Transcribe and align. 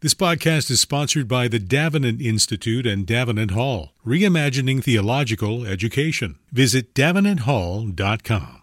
This 0.00 0.14
podcast 0.14 0.70
is 0.70 0.80
sponsored 0.80 1.26
by 1.26 1.48
the 1.48 1.58
Davenant 1.58 2.22
Institute 2.22 2.86
and 2.86 3.04
Davenant 3.04 3.50
Hall, 3.50 3.94
reimagining 4.06 4.80
theological 4.80 5.66
education. 5.66 6.38
Visit 6.52 6.94
davenanthall.com. 6.94 8.62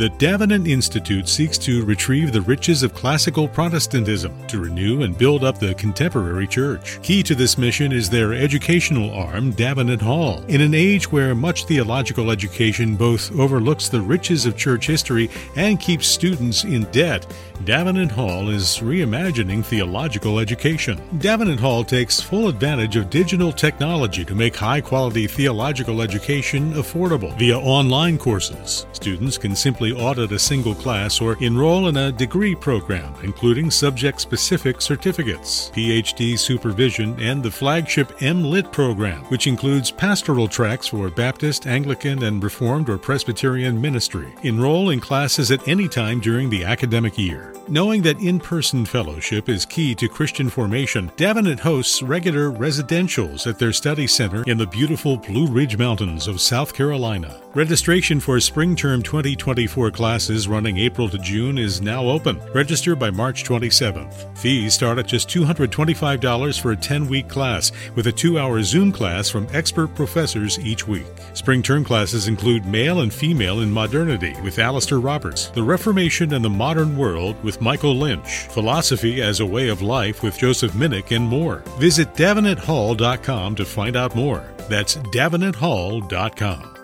The 0.00 0.08
Davenant 0.16 0.66
Institute 0.66 1.28
seeks 1.28 1.58
to 1.58 1.84
retrieve 1.84 2.32
the 2.32 2.40
riches 2.40 2.82
of 2.82 2.94
classical 2.94 3.46
Protestantism 3.46 4.46
to 4.46 4.58
renew 4.58 5.02
and 5.02 5.18
build 5.18 5.44
up 5.44 5.58
the 5.58 5.74
contemporary 5.74 6.46
church. 6.46 6.98
Key 7.02 7.22
to 7.24 7.34
this 7.34 7.58
mission 7.58 7.92
is 7.92 8.08
their 8.08 8.32
educational 8.32 9.12
arm, 9.12 9.50
Davenant 9.50 10.00
Hall. 10.00 10.42
In 10.48 10.62
an 10.62 10.72
age 10.72 11.12
where 11.12 11.34
much 11.34 11.66
theological 11.66 12.30
education 12.30 12.96
both 12.96 13.30
overlooks 13.38 13.90
the 13.90 14.00
riches 14.00 14.46
of 14.46 14.56
church 14.56 14.86
history 14.86 15.28
and 15.54 15.78
keeps 15.78 16.06
students 16.06 16.64
in 16.64 16.84
debt, 16.92 17.26
Davenant 17.64 18.10
Hall 18.10 18.48
is 18.48 18.78
reimagining 18.78 19.62
theological 19.62 20.38
education. 20.38 20.98
Davenant 21.18 21.60
Hall 21.60 21.84
takes 21.84 22.18
full 22.18 22.48
advantage 22.48 22.96
of 22.96 23.10
digital 23.10 23.52
technology 23.52 24.24
to 24.24 24.34
make 24.34 24.56
high 24.56 24.80
quality 24.80 25.26
theological 25.26 26.00
education 26.00 26.72
affordable 26.72 27.36
via 27.38 27.58
online 27.58 28.16
courses. 28.16 28.86
Students 28.92 29.36
can 29.36 29.54
simply 29.54 29.92
audit 29.92 30.32
a 30.32 30.38
single 30.38 30.74
class 30.74 31.20
or 31.20 31.36
enroll 31.42 31.88
in 31.88 31.98
a 31.98 32.10
degree 32.10 32.54
program, 32.54 33.14
including 33.22 33.70
subject 33.70 34.22
specific 34.22 34.80
certificates, 34.80 35.70
PhD 35.74 36.38
supervision, 36.38 37.14
and 37.20 37.42
the 37.42 37.50
flagship 37.50 38.08
MLit 38.20 38.72
program, 38.72 39.22
which 39.24 39.46
includes 39.46 39.90
pastoral 39.90 40.48
tracks 40.48 40.86
for 40.86 41.10
Baptist, 41.10 41.66
Anglican, 41.66 42.22
and 42.22 42.42
Reformed 42.42 42.88
or 42.88 42.96
Presbyterian 42.96 43.78
ministry. 43.78 44.32
Enroll 44.44 44.88
in 44.88 45.00
classes 45.00 45.50
at 45.50 45.68
any 45.68 45.88
time 45.88 46.20
during 46.20 46.48
the 46.48 46.64
academic 46.64 47.18
year. 47.18 47.49
Knowing 47.68 48.02
that 48.02 48.20
in 48.20 48.40
person 48.40 48.84
fellowship 48.84 49.48
is 49.48 49.64
key 49.64 49.94
to 49.94 50.08
Christian 50.08 50.50
formation, 50.50 51.10
Davenant 51.16 51.60
hosts 51.60 52.02
regular 52.02 52.50
residentials 52.50 53.46
at 53.46 53.58
their 53.58 53.72
study 53.72 54.06
center 54.06 54.42
in 54.44 54.58
the 54.58 54.66
beautiful 54.66 55.16
Blue 55.16 55.46
Ridge 55.46 55.78
Mountains 55.78 56.26
of 56.26 56.40
South 56.40 56.74
Carolina. 56.74 57.40
Registration 57.54 58.20
for 58.20 58.38
spring 58.38 58.76
term 58.76 59.02
2024 59.02 59.90
classes 59.90 60.46
running 60.46 60.78
April 60.78 61.08
to 61.08 61.18
June 61.18 61.58
is 61.58 61.80
now 61.80 62.04
open. 62.04 62.40
Register 62.54 62.94
by 62.94 63.10
March 63.10 63.42
27th. 63.42 64.38
Fees 64.38 64.74
start 64.74 64.98
at 64.98 65.08
just 65.08 65.28
$225 65.28 66.60
for 66.60 66.70
a 66.70 66.76
10 66.76 67.08
week 67.08 67.28
class, 67.28 67.72
with 67.96 68.06
a 68.06 68.12
two 68.12 68.38
hour 68.38 68.62
Zoom 68.62 68.92
class 68.92 69.28
from 69.28 69.48
expert 69.52 69.94
professors 69.96 70.58
each 70.60 70.86
week. 70.86 71.06
Spring 71.34 71.62
term 71.62 71.84
classes 71.84 72.28
include 72.28 72.66
male 72.66 73.00
and 73.00 73.12
female 73.12 73.60
in 73.60 73.70
modernity 73.72 74.34
with 74.42 74.58
Alastair 74.58 75.00
Roberts, 75.00 75.48
the 75.48 75.62
Reformation 75.62 76.34
and 76.34 76.44
the 76.44 76.50
Modern 76.50 76.96
World 76.96 77.39
with 77.42 77.60
Michael 77.60 77.96
Lynch, 77.96 78.46
philosophy 78.48 79.22
as 79.22 79.40
a 79.40 79.46
way 79.46 79.68
of 79.68 79.82
life 79.82 80.22
with 80.22 80.38
Joseph 80.38 80.72
Minich, 80.72 81.14
and 81.14 81.26
more. 81.26 81.64
Visit 81.78 82.14
davenanthall.com 82.14 83.54
to 83.56 83.64
find 83.64 83.96
out 83.96 84.14
more. 84.14 84.52
That's 84.68 84.96
davenanthall.com. 84.96 86.76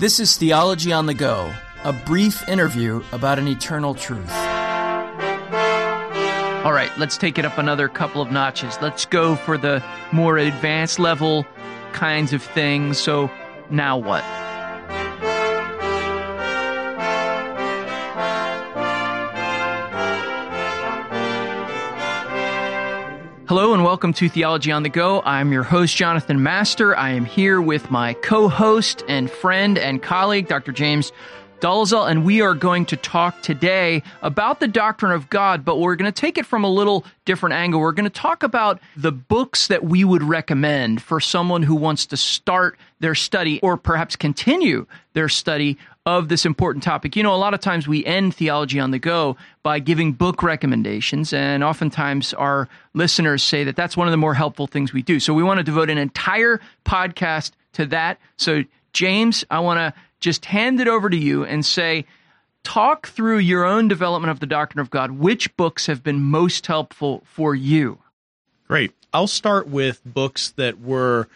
This 0.00 0.20
is 0.20 0.36
Theology 0.36 0.92
on 0.92 1.06
the 1.06 1.14
Go, 1.14 1.52
a 1.82 1.92
brief 1.92 2.48
interview 2.48 3.02
about 3.10 3.40
an 3.40 3.48
eternal 3.48 3.94
truth. 3.94 4.30
All 6.64 6.72
right, 6.72 6.90
let's 6.98 7.16
take 7.16 7.36
it 7.36 7.44
up 7.44 7.58
another 7.58 7.88
couple 7.88 8.22
of 8.22 8.30
notches. 8.30 8.78
Let's 8.80 9.06
go 9.06 9.34
for 9.34 9.58
the 9.58 9.82
more 10.12 10.38
advanced 10.38 11.00
level 11.00 11.44
kinds 11.92 12.32
of 12.32 12.42
things. 12.42 12.98
So, 12.98 13.30
now 13.70 13.98
what? 13.98 14.24
Hello 23.48 23.72
and 23.72 23.82
welcome 23.82 24.12
to 24.12 24.28
Theology 24.28 24.70
on 24.70 24.82
the 24.82 24.90
Go. 24.90 25.22
I'm 25.24 25.52
your 25.52 25.62
host, 25.62 25.96
Jonathan 25.96 26.42
Master. 26.42 26.94
I 26.94 27.12
am 27.12 27.24
here 27.24 27.62
with 27.62 27.90
my 27.90 28.12
co 28.12 28.50
host 28.50 29.02
and 29.08 29.30
friend 29.30 29.78
and 29.78 30.02
colleague, 30.02 30.48
Dr. 30.48 30.70
James 30.70 31.12
Dolezal, 31.60 32.08
and 32.08 32.24
we 32.24 32.40
are 32.40 32.54
going 32.54 32.86
to 32.86 32.96
talk 32.96 33.42
today 33.42 34.02
about 34.22 34.60
the 34.60 34.68
doctrine 34.68 35.10
of 35.10 35.28
God, 35.28 35.64
but 35.64 35.78
we're 35.78 35.96
going 35.96 36.10
to 36.10 36.20
take 36.20 36.38
it 36.38 36.46
from 36.46 36.62
a 36.62 36.70
little 36.70 37.04
different 37.24 37.54
angle. 37.54 37.80
We're 37.80 37.92
going 37.92 38.04
to 38.04 38.10
talk 38.10 38.44
about 38.44 38.80
the 38.96 39.10
books 39.10 39.66
that 39.66 39.84
we 39.84 40.04
would 40.04 40.22
recommend 40.22 41.02
for 41.02 41.18
someone 41.20 41.64
who 41.64 41.74
wants 41.74 42.06
to 42.06 42.16
start 42.16 42.78
their 43.00 43.16
study 43.16 43.58
or 43.60 43.76
perhaps 43.76 44.14
continue 44.14 44.86
their 45.14 45.28
study 45.28 45.78
of 46.06 46.28
this 46.28 46.46
important 46.46 46.84
topic. 46.84 47.16
You 47.16 47.24
know, 47.24 47.34
a 47.34 47.36
lot 47.36 47.54
of 47.54 47.60
times 47.60 47.88
we 47.88 48.04
end 48.04 48.36
Theology 48.36 48.78
on 48.78 48.92
the 48.92 48.98
Go 49.00 49.36
by 49.64 49.80
giving 49.80 50.12
book 50.12 50.44
recommendations, 50.44 51.32
and 51.32 51.64
oftentimes 51.64 52.34
our 52.34 52.68
listeners 52.94 53.42
say 53.42 53.64
that 53.64 53.74
that's 53.74 53.96
one 53.96 54.06
of 54.06 54.12
the 54.12 54.16
more 54.16 54.34
helpful 54.34 54.68
things 54.68 54.92
we 54.92 55.02
do. 55.02 55.18
So 55.18 55.34
we 55.34 55.42
want 55.42 55.58
to 55.58 55.64
devote 55.64 55.90
an 55.90 55.98
entire 55.98 56.60
podcast 56.84 57.50
to 57.72 57.86
that. 57.86 58.18
So, 58.36 58.62
James, 58.94 59.44
I 59.50 59.60
want 59.60 59.78
to 59.78 60.00
just 60.20 60.46
hand 60.46 60.80
it 60.80 60.88
over 60.88 61.08
to 61.08 61.16
you 61.16 61.44
and 61.44 61.64
say, 61.64 62.04
talk 62.64 63.06
through 63.08 63.38
your 63.38 63.64
own 63.64 63.88
development 63.88 64.30
of 64.30 64.40
the 64.40 64.46
doctrine 64.46 64.80
of 64.80 64.90
God. 64.90 65.12
Which 65.12 65.56
books 65.56 65.86
have 65.86 66.02
been 66.02 66.20
most 66.20 66.66
helpful 66.66 67.22
for 67.24 67.54
you? 67.54 67.98
Great. 68.66 68.92
I'll 69.12 69.26
start 69.26 69.68
with 69.68 70.02
books 70.04 70.50
that 70.50 70.80
were 70.80 71.28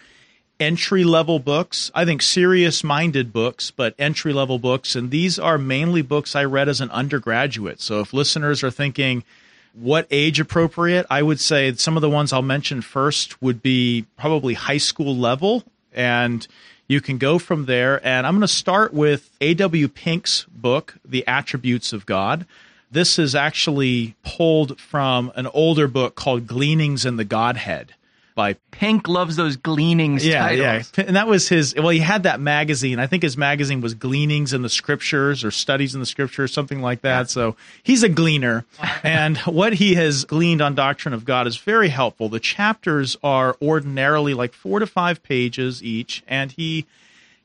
entry 0.60 1.04
level 1.04 1.38
books. 1.38 1.90
I 1.94 2.04
think 2.04 2.22
serious 2.22 2.84
minded 2.84 3.32
books, 3.32 3.70
but 3.70 3.94
entry 3.98 4.32
level 4.32 4.58
books. 4.58 4.94
And 4.94 5.10
these 5.10 5.38
are 5.38 5.58
mainly 5.58 6.02
books 6.02 6.36
I 6.36 6.44
read 6.44 6.68
as 6.68 6.80
an 6.80 6.90
undergraduate. 6.90 7.80
So 7.80 8.00
if 8.00 8.12
listeners 8.12 8.62
are 8.62 8.70
thinking, 8.70 9.24
what 9.72 10.06
age 10.10 10.38
appropriate? 10.38 11.06
I 11.08 11.22
would 11.22 11.40
say 11.40 11.72
some 11.74 11.96
of 11.96 12.02
the 12.02 12.10
ones 12.10 12.32
I'll 12.32 12.42
mention 12.42 12.82
first 12.82 13.40
would 13.40 13.62
be 13.62 14.04
probably 14.18 14.54
high 14.54 14.78
school 14.78 15.16
level. 15.16 15.64
And 15.94 16.46
you 16.92 17.00
can 17.00 17.18
go 17.18 17.38
from 17.38 17.64
there. 17.64 18.06
And 18.06 18.26
I'm 18.26 18.34
going 18.34 18.42
to 18.42 18.48
start 18.48 18.92
with 18.92 19.30
A.W. 19.40 19.88
Pink's 19.88 20.44
book, 20.44 20.96
The 21.04 21.26
Attributes 21.26 21.92
of 21.92 22.06
God. 22.06 22.46
This 22.90 23.18
is 23.18 23.34
actually 23.34 24.14
pulled 24.22 24.78
from 24.78 25.32
an 25.34 25.46
older 25.48 25.88
book 25.88 26.14
called 26.14 26.46
Gleanings 26.46 27.06
in 27.06 27.16
the 27.16 27.24
Godhead 27.24 27.94
by 28.34 28.54
Pink 28.70 29.08
loves 29.08 29.36
those 29.36 29.56
gleanings 29.56 30.26
yeah, 30.26 30.40
titles. 30.40 30.92
Yeah, 30.96 31.04
and 31.06 31.16
that 31.16 31.26
was 31.26 31.48
his. 31.48 31.74
Well, 31.74 31.88
he 31.88 31.98
had 31.98 32.24
that 32.24 32.40
magazine. 32.40 32.98
I 32.98 33.06
think 33.06 33.22
his 33.22 33.36
magazine 33.36 33.80
was 33.80 33.94
Gleanings 33.94 34.52
in 34.52 34.62
the 34.62 34.68
Scriptures 34.68 35.44
or 35.44 35.50
Studies 35.50 35.94
in 35.94 36.00
the 36.00 36.06
Scriptures, 36.06 36.52
something 36.52 36.80
like 36.80 37.02
that. 37.02 37.30
So 37.30 37.56
he's 37.82 38.02
a 38.02 38.08
gleaner, 38.08 38.64
and 39.02 39.38
what 39.38 39.74
he 39.74 39.94
has 39.94 40.24
gleaned 40.24 40.60
on 40.60 40.74
doctrine 40.74 41.14
of 41.14 41.24
God 41.24 41.46
is 41.46 41.56
very 41.56 41.88
helpful. 41.88 42.28
The 42.28 42.40
chapters 42.40 43.16
are 43.22 43.56
ordinarily 43.62 44.34
like 44.34 44.52
four 44.52 44.78
to 44.78 44.86
five 44.86 45.22
pages 45.22 45.82
each, 45.82 46.22
and 46.26 46.52
he 46.52 46.86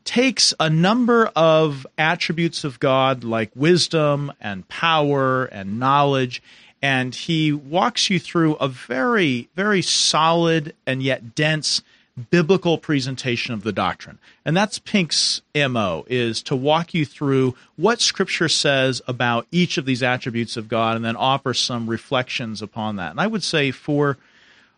takes 0.07 0.53
a 0.57 0.69
number 0.69 1.29
of 1.35 1.85
attributes 1.97 2.63
of 2.63 2.79
God 2.79 3.25
like 3.25 3.51
wisdom 3.55 4.31
and 4.39 4.65
power 4.69 5.45
and 5.45 5.79
knowledge 5.79 6.41
and 6.81 7.13
he 7.13 7.51
walks 7.51 8.09
you 8.09 8.19
through 8.19 8.55
a 8.55 8.67
very, 8.67 9.49
very 9.55 9.81
solid 9.81 10.73
and 10.85 11.01
yet 11.01 11.35
dense 11.35 11.81
biblical 12.29 12.77
presentation 12.77 13.53
of 13.53 13.63
the 13.63 13.71
doctrine. 13.71 14.17
And 14.43 14.57
that's 14.57 14.79
Pink's 14.79 15.41
MO 15.55 16.05
is 16.07 16.41
to 16.43 16.55
walk 16.55 16.93
you 16.93 17.05
through 17.05 17.55
what 17.75 18.01
scripture 18.01 18.49
says 18.49 19.01
about 19.07 19.45
each 19.51 19.77
of 19.77 19.85
these 19.85 20.01
attributes 20.01 20.57
of 20.57 20.67
God 20.67 20.95
and 20.95 21.05
then 21.05 21.16
offer 21.16 21.53
some 21.53 21.87
reflections 21.87 22.61
upon 22.61 22.95
that. 22.95 23.11
And 23.11 23.21
I 23.21 23.27
would 23.27 23.43
say 23.43 23.71
for 23.71 24.17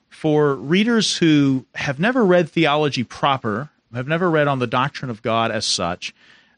for 0.09 0.55
readers 0.55 1.17
who 1.17 1.65
have 1.75 1.99
never 1.99 2.25
read 2.25 2.49
theology 2.49 3.03
proper, 3.03 3.69
have 3.93 4.07
never 4.07 4.29
read 4.29 4.47
on 4.47 4.59
the 4.59 4.67
doctrine 4.67 5.11
of 5.11 5.21
God 5.21 5.51
as 5.51 5.65
such, 5.65 6.13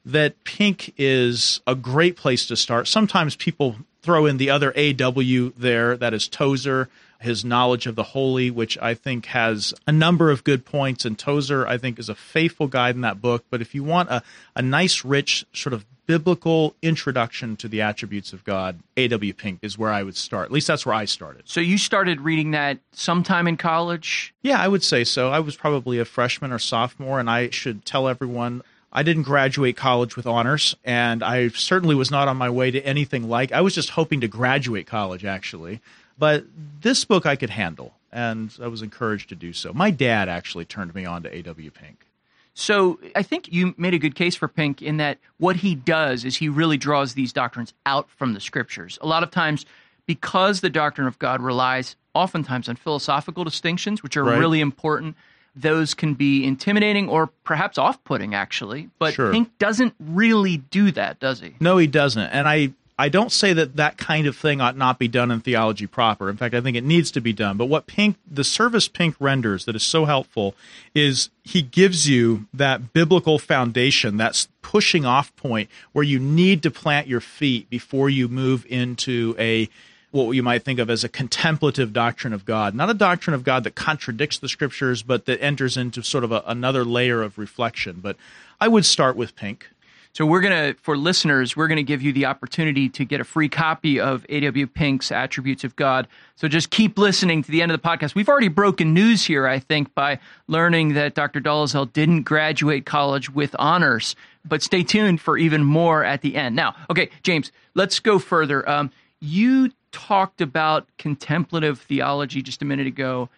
that 0.06 0.44
Pink 0.46 0.94
is 0.97 1.62
a 1.68 1.75
great 1.75 2.16
place 2.16 2.48
to 2.48 2.56
start. 2.56 2.88
Sometimes 2.88 3.36
people 3.36 3.75
throw 4.01 4.25
in 4.25 4.38
the 4.38 4.50
other 4.50 4.74
AW 4.77 5.51
there, 5.57 5.95
that 5.98 6.13
is 6.13 6.27
Tozer, 6.27 6.89
his 7.19 7.45
knowledge 7.45 7.86
of 7.86 7.95
the 7.95 8.03
holy, 8.03 8.50
which 8.50 8.77
I 8.80 8.94
think 8.94 9.27
has 9.27 9.74
a 9.86 9.92
number 9.92 10.31
of 10.31 10.44
good 10.44 10.65
points. 10.65 11.06
And 11.06 11.18
Tozer, 11.18 11.68
I 11.68 11.77
think, 11.77 12.00
is 12.00 12.09
a 12.09 12.15
faithful 12.15 12.68
guide 12.68 12.95
in 12.95 13.01
that 13.01 13.21
book. 13.21 13.45
But 13.50 13.62
if 13.62 13.75
you 13.75 13.83
want 13.83 14.09
a, 14.09 14.24
a 14.56 14.62
nice, 14.62 15.06
rich, 15.06 15.45
sort 15.53 15.74
of 15.74 15.86
biblical 16.07 16.75
introduction 16.81 17.56
to 17.56 17.68
the 17.68 17.81
attributes 17.81 18.33
of 18.33 18.44
God, 18.44 18.80
A.W. 18.98 19.33
Pink 19.33 19.59
is 19.62 19.77
where 19.77 19.92
I 19.92 20.04
would 20.04 20.18
start. 20.18 20.45
At 20.45 20.51
least 20.51 20.68
that's 20.68 20.86
where 20.86 20.95
I 20.95 21.06
started. 21.06 21.44
So 21.45 21.62
you 21.62 21.77
started 21.77 22.21
reading 22.21 22.51
that 22.51 22.80
sometime 22.92 23.47
in 23.47 23.56
college? 23.56 24.33
Yeah, 24.42 24.59
I 24.59 24.68
would 24.68 24.83
say 24.83 25.04
so. 25.04 25.30
I 25.30 25.39
was 25.39 25.56
probably 25.56 26.00
a 26.00 26.06
freshman 26.06 26.51
or 26.51 26.59
sophomore, 26.59 27.19
and 27.19 27.30
I 27.30 27.50
should 27.51 27.86
tell 27.86 28.07
everyone 28.07 28.63
I 28.94 29.04
didn't 29.04 29.24
graduate 29.24 29.78
college 29.78 30.16
with 30.16 30.28
honors, 30.28 30.76
and 30.84 31.24
I 31.24 31.48
certainly 31.50 31.96
was 31.96 32.12
not 32.12 32.28
on 32.28 32.38
my 32.38 32.50
way 32.50 32.72
to 32.72 32.82
anything 32.86 33.30
like. 33.30 33.52
I 33.52 33.62
was 33.62 33.74
just 33.74 33.92
hoping 33.92 34.22
to 34.22 34.28
graduate 34.28 34.86
college, 34.86 35.24
actually. 35.24 35.80
But 36.18 36.46
this 36.82 37.06
book 37.06 37.26
I 37.26 37.36
could 37.36 37.50
handle, 37.50 37.94
and 38.12 38.54
I 38.62 38.68
was 38.68 38.82
encouraged 38.82 39.30
to 39.30 39.36
do 39.36 39.54
so. 39.54 39.72
My 39.74 39.92
dad 39.92 40.28
actually 40.28 40.66
turned 40.66 40.94
me 40.94 41.06
on 41.06 41.24
to 41.24 41.34
A.W. 41.34 41.72
Pink. 41.72 42.06
So 42.54 43.00
I 43.16 43.24
think 43.24 43.52
you 43.52 43.74
made 43.78 43.94
a 43.94 43.98
good 44.00 44.14
case 44.14 44.36
for 44.36 44.50
Pink 44.50 44.82
in 44.82 44.98
that 44.98 45.20
what 45.38 45.56
he 45.56 45.74
does 45.74 46.26
is 46.26 46.36
he 46.36 46.50
really 46.50 46.78
draws 46.78 47.14
these 47.14 47.32
doctrines 47.32 47.74
out 47.86 48.10
from 48.10 48.34
the 48.34 48.42
scriptures. 48.42 49.00
A 49.02 49.08
lot 49.08 49.24
of 49.24 49.32
times, 49.32 49.66
because 50.06 50.60
the 50.60 50.70
doctrine 50.70 51.08
of 51.08 51.18
God 51.18 51.42
relies 51.42 51.96
oftentimes 52.14 52.68
on 52.68 52.76
philosophical 52.76 53.46
distinctions, 53.46 54.04
which 54.04 54.18
are 54.18 54.26
Right. 54.26 54.38
really 54.38 54.60
important, 54.60 55.16
those 55.56 55.94
can 55.94 56.13
be 56.13 56.45
intimidating 56.45 57.09
or 57.09 57.27
perhaps 57.44 57.77
off 57.77 58.03
putting, 58.03 58.33
actually. 58.33 58.89
But 59.00 59.13
Sure. 59.13 59.31
Pink 59.31 59.57
doesn't 59.59 59.94
really 60.00 60.57
do 60.57 60.92
that, 60.92 61.19
does 61.19 61.42
he? 61.42 61.56
No, 61.59 61.77
he 61.77 61.88
doesn't. 61.88 62.30
And 62.30 62.48
I, 62.48 62.71
I 62.98 63.09
don't 63.09 63.31
say 63.31 63.51
that 63.53 63.75
that 63.77 63.98
kind 63.98 64.27
of 64.27 64.38
thing 64.38 64.62
ought 64.62 64.77
not 64.77 65.00
be 65.00 65.07
done 65.07 65.31
in 65.31 65.42
theology 65.42 65.88
proper. 65.88 66.30
In 66.30 66.38
fact, 66.38 66.53
I 66.53 66.62
think 66.62 66.77
it 66.77 66.83
needs 66.83 67.12
to 67.12 67.21
be 67.21 67.33
done. 67.33 67.57
But 67.57 67.65
what 67.65 67.88
Pink, 67.88 68.15
the 68.30 68.44
service 68.44 68.88
Pink 68.88 69.15
renders 69.19 69.65
that 69.65 69.75
is 69.75 69.83
so 69.83 70.06
helpful 70.06 70.56
is 70.94 71.30
he 71.44 71.62
gives 71.62 72.07
you 72.07 72.45
that 72.54 72.94
biblical 72.94 73.39
foundation, 73.39 74.18
that 74.18 74.45
pushing 74.62 75.06
off 75.06 75.36
point 75.36 75.69
where 75.92 76.04
you 76.04 76.19
need 76.19 76.63
to 76.63 76.71
plant 76.71 77.07
your 77.07 77.21
feet 77.21 77.69
before 77.69 78.09
you 78.09 78.27
move 78.27 78.65
into 78.69 79.36
a 79.39 79.68
what 80.12 80.31
you 80.31 80.44
might 80.44 80.63
think 80.63 80.80
of 80.80 80.90
as 80.90 81.04
a 81.04 81.10
contemplative 81.10 81.94
doctrine 81.94 82.34
of 82.34 82.46
God, 82.46 82.75
not 82.75 82.90
a 82.90 82.94
doctrine 82.94 83.34
of 83.34 83.44
God 83.44 83.63
that 83.63 83.75
contradicts 83.75 84.38
the 84.38 84.50
scriptures, 84.50 85.04
but 85.04 85.25
that 85.25 85.42
enters 85.42 85.78
into 85.78 86.04
sort 86.04 86.24
of 86.24 86.31
a, 86.31 86.44
another 86.46 86.84
layer 86.86 87.22
of 87.22 87.38
reflection. 87.38 88.00
But 88.02 88.18
I 88.60 88.68
would 88.68 88.86
start 88.86 89.16
with 89.16 89.36
Pink. 89.36 89.68
So 90.13 90.25
we're 90.25 90.42
gonna, 90.42 90.75
for 90.81 90.98
listeners, 90.98 91.56
we're 91.56 91.69
gonna 91.69 91.84
give 91.84 92.02
you 92.02 92.12
the 92.12 92.25
opportunity 92.25 92.90
to 92.90 93.06
get 93.06 93.22
a 93.22 93.24
free 93.24 93.48
copy 93.48 93.98
of 93.98 94.25
A.W. 94.28 94.68
Pink's 94.68 95.10
Attributes 95.10 95.63
of 95.63 95.78
God. 95.78 96.06
So 96.36 96.50
just 96.50 96.69
keep 96.69 96.98
listening 96.98 97.44
to 97.44 97.52
the 97.52 97.62
end 97.62 97.72
of 97.72 97.81
the 97.81 97.88
podcast. 97.88 98.14
We've 98.14 98.28
already 98.28 98.50
broken 98.50 98.94
news 98.94 99.24
here, 99.24 99.48
I 99.48 99.60
think, 99.60 99.96
by 99.96 100.19
learning 100.48 100.96
that 100.96 101.16
Dr. 101.16 101.40
Dolezal 101.40 101.94
didn't 101.94 102.24
graduate 102.24 102.86
college 102.86 103.30
with 103.30 103.56
honors. 103.57 104.18
But 104.44 104.62
stay 104.62 104.84
tuned 104.84 105.22
for 105.22 105.38
even 105.38 105.64
more 105.64 106.04
at 106.04 106.22
the 106.22 106.36
end. 106.36 106.57
Now, 106.57 106.75
okay, 106.90 107.10
James, 107.24 107.54
let's 107.74 108.00
go 108.02 108.19
further. 108.19 108.68
Um, 108.68 108.92
you 109.21 109.71
talked 109.91 110.41
about 110.41 110.88
contemplative 110.97 111.79
theology 111.79 112.41
just 112.41 112.62
a 112.62 112.65
minute 112.65 112.88
ago. 112.88 113.29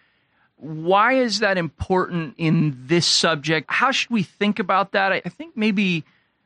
Why 0.56 1.14
is 1.14 1.40
that 1.40 1.58
important 1.58 2.34
in 2.38 2.76
this 2.86 3.06
subject? 3.06 3.70
How 3.70 3.90
should 3.90 4.10
we 4.10 4.22
think 4.22 4.58
about 4.58 4.92
that? 4.92 5.12
I 5.12 5.20
think 5.20 5.56
maybe 5.56 6.04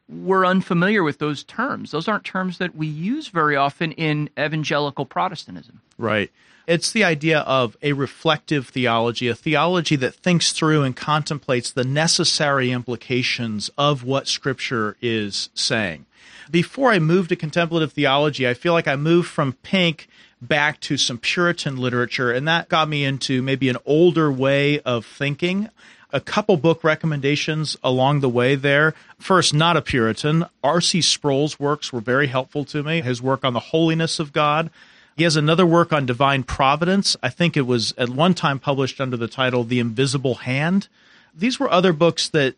we're 0.08 0.46
unfamiliar 0.46 1.02
with 1.02 1.18
those 1.18 1.44
terms. 1.44 1.90
Those 1.90 2.08
aren't 2.08 2.24
terms 2.24 2.58
that 2.58 2.74
we 2.74 2.86
use 2.86 3.28
very 3.28 3.56
often 3.56 3.92
in 3.92 4.30
evangelical 4.38 5.04
Protestantism. 5.04 5.82
Right. 5.98 6.30
It's 6.66 6.90
the 6.90 7.04
idea 7.04 7.40
of 7.40 7.76
a 7.82 7.92
reflective 7.92 8.68
theology, 8.68 9.28
a 9.28 9.34
theology 9.34 9.96
that 9.96 10.14
thinks 10.14 10.52
through 10.52 10.82
and 10.82 10.96
contemplates 10.96 11.70
the 11.70 11.84
necessary 11.84 12.70
implications 12.70 13.70
of 13.78 14.04
what 14.04 14.28
Scripture 14.28 14.96
is 15.00 15.48
saying. 15.54 16.06
Before 16.50 16.90
I 16.90 16.98
moved 16.98 17.28
to 17.28 17.36
contemplative 17.36 17.92
theology, 17.92 18.48
I 18.48 18.54
feel 18.54 18.72
like 18.72 18.88
I 18.88 18.96
moved 18.96 19.28
from 19.28 19.52
Pink 19.62 20.08
back 20.40 20.80
to 20.80 20.96
some 20.96 21.18
Puritan 21.18 21.76
literature, 21.76 22.30
and 22.32 22.48
that 22.48 22.68
got 22.68 22.88
me 22.88 23.04
into 23.04 23.42
maybe 23.42 23.68
an 23.68 23.76
older 23.84 24.30
way 24.32 24.80
of 24.80 25.04
thinking. 25.04 25.68
A 26.10 26.20
couple 26.20 26.56
book 26.56 26.82
recommendations 26.82 27.76
along 27.84 28.20
the 28.20 28.30
way 28.30 28.54
there. 28.54 28.94
First, 29.18 29.52
not 29.52 29.76
a 29.76 29.82
Puritan. 29.82 30.46
R.C. 30.64 31.02
Sproul's 31.02 31.60
works 31.60 31.92
were 31.92 32.00
very 32.00 32.28
helpful 32.28 32.64
to 32.66 32.82
me. 32.82 33.02
His 33.02 33.20
work 33.20 33.44
on 33.44 33.52
the 33.52 33.60
holiness 33.60 34.18
of 34.18 34.32
God. 34.32 34.70
He 35.18 35.24
has 35.24 35.36
another 35.36 35.66
work 35.66 35.92
on 35.92 36.06
divine 36.06 36.44
providence. 36.44 37.14
I 37.22 37.28
think 37.28 37.56
it 37.56 37.66
was 37.66 37.92
at 37.98 38.08
one 38.08 38.32
time 38.32 38.58
published 38.58 39.00
under 39.00 39.16
the 39.16 39.28
title 39.28 39.64
The 39.64 39.80
Invisible 39.80 40.36
Hand. 40.36 40.88
These 41.34 41.60
were 41.60 41.70
other 41.70 41.92
books 41.92 42.28
that 42.30 42.54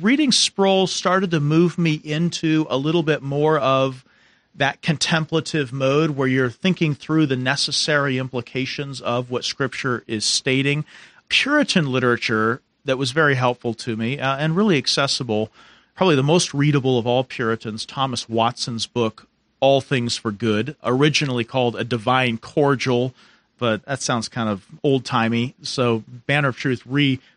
reading 0.00 0.32
Sproul 0.32 0.86
started 0.88 1.30
to 1.30 1.40
move 1.40 1.78
me 1.78 1.94
into 2.02 2.66
a 2.68 2.76
little 2.76 3.04
bit 3.04 3.22
more 3.22 3.58
of 3.58 4.04
that 4.54 4.82
contemplative 4.82 5.72
mode 5.72 6.10
where 6.10 6.26
you're 6.26 6.50
thinking 6.50 6.94
through 6.94 7.26
the 7.26 7.36
necessary 7.36 8.18
implications 8.18 9.00
of 9.00 9.30
what 9.30 9.44
Scripture 9.44 10.02
is 10.06 10.24
stating. 10.24 10.84
Puritan 11.28 11.86
literature 11.86 12.60
that 12.84 12.98
was 12.98 13.12
very 13.12 13.36
helpful 13.36 13.72
to 13.74 13.96
me 13.96 14.18
uh, 14.18 14.36
and 14.36 14.56
really 14.56 14.78
accessible. 14.78 15.50
Probably 15.94 16.16
the 16.16 16.22
most 16.22 16.52
readable 16.52 16.98
of 16.98 17.06
all 17.06 17.22
Puritans, 17.22 17.86
Thomas 17.86 18.28
Watson's 18.28 18.86
book, 18.86 19.28
All 19.60 19.80
Things 19.80 20.16
for 20.16 20.32
Good, 20.32 20.76
originally 20.82 21.44
called 21.44 21.76
A 21.76 21.84
Divine 21.84 22.38
Cordial, 22.38 23.14
but 23.58 23.84
that 23.84 24.02
sounds 24.02 24.28
kind 24.28 24.48
of 24.48 24.66
old 24.82 25.04
timey. 25.04 25.54
So 25.62 26.02
Banner 26.26 26.48
of 26.48 26.56
Truth 26.56 26.84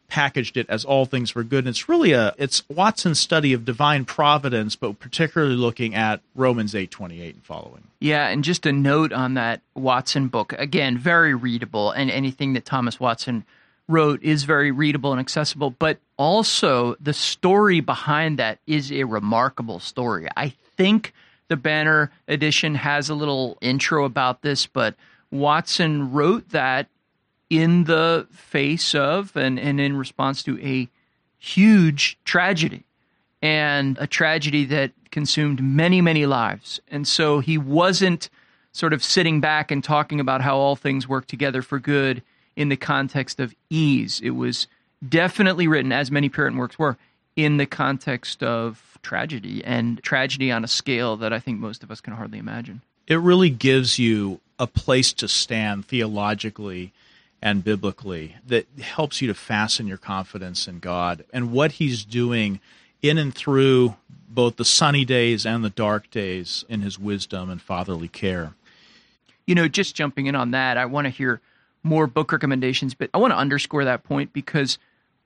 repackaged 0.09 0.57
it 0.57 0.65
as 0.69 0.85
All 0.85 1.05
Things 1.05 1.35
were 1.35 1.43
Good. 1.43 1.59
And 1.65 1.69
it's 1.69 1.89
really 1.89 2.11
a 2.11 2.33
it's 2.37 2.63
Watson's 2.69 3.19
study 3.19 3.53
of 3.53 3.65
divine 3.65 4.05
providence, 4.05 4.75
but 4.75 4.99
particularly 4.99 5.55
looking 5.55 5.95
at 5.95 6.21
Romans 6.35 6.75
eight 6.75 6.91
twenty 6.91 7.21
eight 7.21 7.35
and 7.35 7.43
following. 7.43 7.83
Yeah, 7.99 8.27
and 8.27 8.43
just 8.43 8.65
a 8.65 8.71
note 8.71 9.11
on 9.11 9.33
that 9.35 9.61
Watson 9.75 10.27
book. 10.27 10.53
Again, 10.53 10.97
very 10.97 11.33
readable, 11.33 11.91
and 11.91 12.11
anything 12.11 12.53
that 12.53 12.65
Thomas 12.65 12.99
Watson 12.99 13.45
wrote 13.87 14.21
is 14.21 14.43
very 14.43 14.71
readable 14.71 15.11
and 15.11 15.19
accessible, 15.19 15.71
but 15.71 15.97
also 16.17 16.95
the 16.99 17.13
story 17.13 17.79
behind 17.79 18.37
that 18.37 18.59
is 18.67 18.91
a 18.91 19.05
remarkable 19.05 19.79
story. 19.79 20.27
I 20.35 20.53
think 20.75 21.13
the 21.47 21.55
Banner 21.55 22.11
edition 22.27 22.75
has 22.75 23.09
a 23.09 23.15
little 23.15 23.57
intro 23.61 24.03
about 24.03 24.41
this, 24.41 24.67
but 24.67 24.95
Watson 25.31 26.11
wrote 26.11 26.49
that 26.49 26.87
in 27.49 27.85
the 27.85 28.27
face 28.31 28.93
of 28.93 29.35
and, 29.35 29.59
and 29.59 29.79
in 29.79 29.97
response 29.97 30.43
to 30.43 30.59
a 30.61 30.89
huge 31.37 32.17
tragedy 32.25 32.83
and 33.41 33.97
a 33.99 34.07
tragedy 34.07 34.65
that 34.65 34.91
consumed 35.11 35.61
many, 35.61 36.01
many 36.01 36.25
lives. 36.25 36.79
And 36.89 37.07
so 37.07 37.39
he 37.39 37.57
wasn't 37.57 38.29
sort 38.71 38.93
of 38.93 39.03
sitting 39.03 39.39
back 39.39 39.71
and 39.71 39.83
talking 39.83 40.19
about 40.19 40.41
how 40.41 40.57
all 40.57 40.75
things 40.75 41.07
work 41.07 41.27
together 41.27 41.61
for 41.61 41.79
good 41.79 42.21
in 42.55 42.69
the 42.69 42.77
context 42.77 43.39
of 43.39 43.55
ease. 43.69 44.19
It 44.23 44.31
was 44.31 44.67
definitely 45.07 45.67
written, 45.67 45.91
as 45.91 46.11
many 46.11 46.29
Puritan 46.29 46.57
works 46.57 46.77
were, 46.77 46.97
in 47.35 47.57
the 47.57 47.65
context 47.65 48.43
of 48.43 48.97
tragedy 49.03 49.63
and 49.63 50.01
tragedy 50.03 50.51
on 50.51 50.63
a 50.63 50.67
scale 50.67 51.15
that 51.17 51.31
I 51.31 51.39
think 51.39 51.59
most 51.59 51.83
of 51.83 51.91
us 51.91 52.01
can 52.01 52.13
hardly 52.13 52.39
imagine. 52.39 52.81
It 53.07 53.19
really 53.19 53.51
gives 53.51 53.99
you 53.99 54.41
a 54.59 54.67
place 54.67 55.13
to 55.13 55.27
stand 55.27 55.85
theologically 55.85 56.91
and 57.41 57.63
biblically 57.63 58.35
that 58.45 58.67
helps 58.79 59.21
you 59.21 59.27
to 59.27 59.33
fasten 59.33 59.87
your 59.87 59.97
confidence 59.97 60.67
in 60.67 60.79
God 60.79 61.23
and 61.31 61.51
what 61.51 61.73
He's 61.73 62.03
doing 62.03 62.59
in 63.01 63.17
and 63.17 63.33
through 63.33 63.95
both 64.29 64.55
the 64.55 64.65
sunny 64.65 65.05
days 65.05 65.45
and 65.45 65.63
the 65.63 65.69
dark 65.69 66.09
days 66.09 66.65
in 66.67 66.81
His 66.81 66.97
wisdom 66.97 67.49
and 67.49 67.61
fatherly 67.61 68.07
care. 68.07 68.53
You 69.45 69.55
know, 69.55 69.67
just 69.67 69.95
jumping 69.95 70.25
in 70.25 70.35
on 70.35 70.51
that, 70.51 70.77
I 70.77 70.85
want 70.85 71.05
to 71.05 71.09
hear 71.09 71.41
more 71.83 72.07
book 72.07 72.31
recommendations, 72.31 72.93
but 72.93 73.09
I 73.13 73.17
want 73.17 73.31
to 73.31 73.37
underscore 73.37 73.85
that 73.85 74.03
point 74.03 74.33
because 74.33 74.77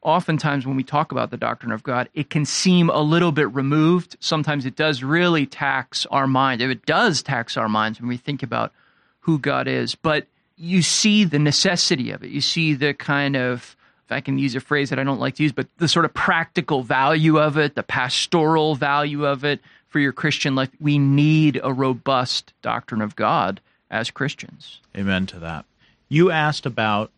oftentimes 0.02 0.66
when 0.66 0.76
we 0.76 0.84
talk 0.84 1.12
about 1.12 1.32
the 1.32 1.38
doctrine 1.38 1.72
of 1.72 1.84
God, 1.84 2.10
it 2.14 2.30
can 2.30 2.46
seem 2.46 2.90
a 2.90 3.02
little 3.02 3.32
bit 3.32 3.54
removed. 3.54 4.18
Sometimes 4.20 4.66
it 4.66 4.76
does 4.76 5.04
really 5.04 5.46
tax 5.46 6.06
our 6.08 6.28
mind. 6.28 6.62
It 6.62 6.86
does 6.86 7.24
tax 7.24 7.58
our 7.58 7.70
minds 7.70 8.00
when 8.00 8.10
we 8.10 8.18
think 8.18 8.44
about 8.44 8.74
who 9.22 9.38
God 9.38 9.68
is, 9.68 9.96
but 9.96 10.28
you 10.62 10.84
see 10.84 11.24
the 11.24 11.40
necessity 11.40 12.12
of 12.12 12.24
it. 12.24 12.30
You 12.30 12.40
see 12.40 12.76
the 12.76 12.94
kind 12.94 13.36
of, 13.36 13.76
if 14.06 14.12
I 14.12 14.22
can 14.22 14.38
use 14.38 14.56
a 14.56 14.60
phrase 14.60 14.92
that 14.92 15.00
I 15.00 15.04
don't 15.04 15.20
like 15.20 15.36
to 15.36 15.44
use, 15.44 15.52
but 15.52 15.68
the 15.78 15.88
sort 15.88 16.06
of 16.06 16.14
practical 16.14 16.84
value 16.84 17.40
of 17.40 17.58
it, 17.58 17.74
the 17.74 17.84
pastoral 17.84 18.76
value 18.76 19.26
of 19.26 19.44
it 19.44 19.60
for 19.90 20.00
your 20.00 20.12
Christian 20.12 20.54
life. 20.54 20.70
We 20.80 21.00
need 21.00 21.60
a 21.64 21.74
robust 21.74 22.54
doctrine 22.62 23.02
of 23.02 23.16
God 23.16 23.60
as 23.90 24.12
Christians. 24.12 24.80
Amen 24.96 25.26
to 25.28 25.40
that. 25.40 25.66
You 26.10 26.30
asked 26.30 26.68
about 26.68 27.10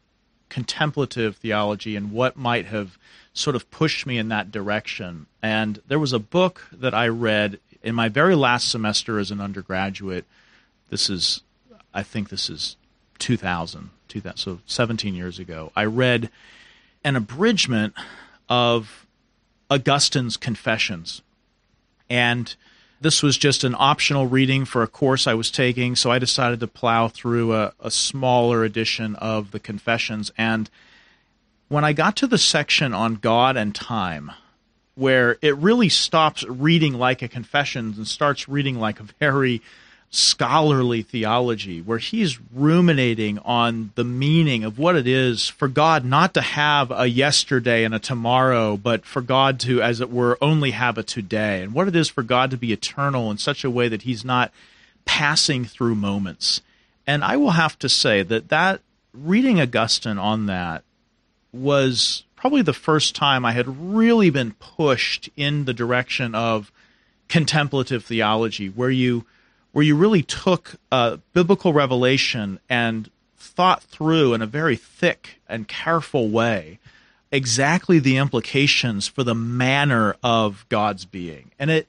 contemplative 0.47 1.35
theology 1.35 1.95
and 1.97 2.11
what 2.11 2.37
might 2.37 2.67
have 2.67 2.97
sort 3.33 3.55
of 3.57 3.69
pushed 3.71 4.05
me 4.05 4.17
in 4.17 4.29
that 4.29 4.51
direction. 4.51 5.25
And 5.41 5.81
there 5.87 5.99
was 5.99 6.13
a 6.13 6.19
book 6.19 6.67
that 6.71 6.93
I 6.93 7.09
read 7.09 7.59
in 7.81 7.93
my 7.93 8.07
very 8.07 8.35
last 8.35 8.69
semester 8.69 9.19
as 9.19 9.31
an 9.31 9.41
undergraduate. 9.41 10.25
This 10.89 11.09
is, 11.09 11.41
I 11.93 12.03
think 12.03 12.29
this 12.29 12.49
is 12.49 12.77
2000, 13.23 13.89
2000 14.09 14.37
so 14.37 14.59
17 14.65 15.15
years 15.15 15.39
ago. 15.39 15.71
I 15.77 15.85
read 15.85 16.29
an 17.05 17.15
abridgment 17.15 17.93
of 18.49 19.05
Augustine's 19.71 20.35
Confessions. 20.35 21.21
And 22.09 22.53
this 22.99 23.23
was 23.23 23.37
just 23.37 23.63
an 23.63 23.75
optional 23.79 24.27
reading 24.27 24.65
for 24.65 24.83
a 24.83 24.87
course 24.87 25.25
I 25.25 25.35
was 25.35 25.49
taking, 25.49 25.95
so 25.95 26.11
I 26.11 26.19
decided 26.19 26.59
to 26.59 26.67
plow 26.67 27.07
through 27.07 27.53
a, 27.53 27.73
a 27.79 27.89
smaller 27.89 28.65
edition 28.65 29.15
of 29.15 29.51
the 29.51 29.59
Confessions. 29.59 30.33
And 30.37 30.69
when 31.69 31.85
I 31.85 31.93
got 31.93 32.17
to 32.17 32.27
the 32.27 32.37
section 32.37 32.93
on 32.93 33.15
God 33.15 33.55
and 33.55 33.73
time, 33.73 34.31
where 34.95 35.37
it 35.41 35.55
really 35.57 35.89
stops 35.89 36.43
reading 36.43 36.93
like 36.93 37.21
a 37.21 37.29
confession 37.29 37.93
and 37.95 38.05
starts 38.05 38.49
reading 38.49 38.79
like 38.79 38.99
a 38.99 39.07
very 39.19 39.61
scholarly 40.15 41.01
theology 41.01 41.81
where 41.81 41.97
he's 41.97 42.37
ruminating 42.53 43.39
on 43.39 43.91
the 43.95 44.03
meaning 44.03 44.63
of 44.63 44.77
what 44.77 44.95
it 44.95 45.07
is 45.07 45.47
for 45.47 45.67
God 45.67 46.05
not 46.05 46.35
to 46.35 46.41
have 46.41 46.91
a 46.91 47.07
yesterday 47.07 47.83
and 47.83 47.95
a 47.95 47.99
tomorrow, 47.99 48.77
but 48.77 49.05
for 49.05 49.23
God 49.23 49.59
to, 49.61 49.81
as 49.81 50.01
it 50.01 50.11
were, 50.11 50.37
only 50.39 50.69
have 50.69 50.99
a 50.99 51.03
today, 51.03 51.63
and 51.63 51.73
what 51.73 51.87
it 51.87 51.95
is 51.95 52.09
for 52.09 52.21
God 52.21 52.51
to 52.51 52.57
be 52.57 52.71
eternal 52.71 53.31
in 53.31 53.39
such 53.39 53.63
a 53.63 53.71
way 53.71 53.87
that 53.87 54.03
he's 54.03 54.23
not 54.23 54.51
passing 55.03 55.65
through 55.65 55.95
moments. 55.95 56.61
And 57.07 57.23
I 57.23 57.35
will 57.35 57.51
have 57.51 57.79
to 57.79 57.89
say 57.89 58.21
that 58.21 58.49
that 58.49 58.81
reading 59.15 59.59
Augustine 59.59 60.19
on 60.19 60.45
that 60.45 60.83
was 61.51 62.23
probably 62.35 62.61
the 62.61 62.71
first 62.71 63.15
time 63.15 63.45
I 63.45 63.53
had 63.53 63.81
really 63.81 64.29
been 64.29 64.51
pushed 64.59 65.31
in 65.35 65.65
the 65.65 65.73
direction 65.73 66.35
of 66.35 66.71
contemplative 67.29 68.05
theology, 68.05 68.69
where 68.69 68.91
you 68.91 69.25
where 69.73 69.83
you 69.83 69.95
really 69.95 70.23
took 70.23 70.75
uh, 70.91 71.17
biblical 71.33 71.73
revelation 71.73 72.59
and 72.69 73.09
thought 73.37 73.83
through 73.83 74.33
in 74.33 74.41
a 74.41 74.47
very 74.47 74.77
thick 74.77 75.41
and 75.49 75.67
careful 75.67 76.29
way 76.29 76.79
exactly 77.33 77.97
the 77.97 78.17
implications 78.17 79.07
for 79.07 79.23
the 79.23 79.33
manner 79.33 80.15
of 80.23 80.65
God's 80.69 81.03
being. 81.03 81.49
And 81.57 81.71
it, 81.71 81.87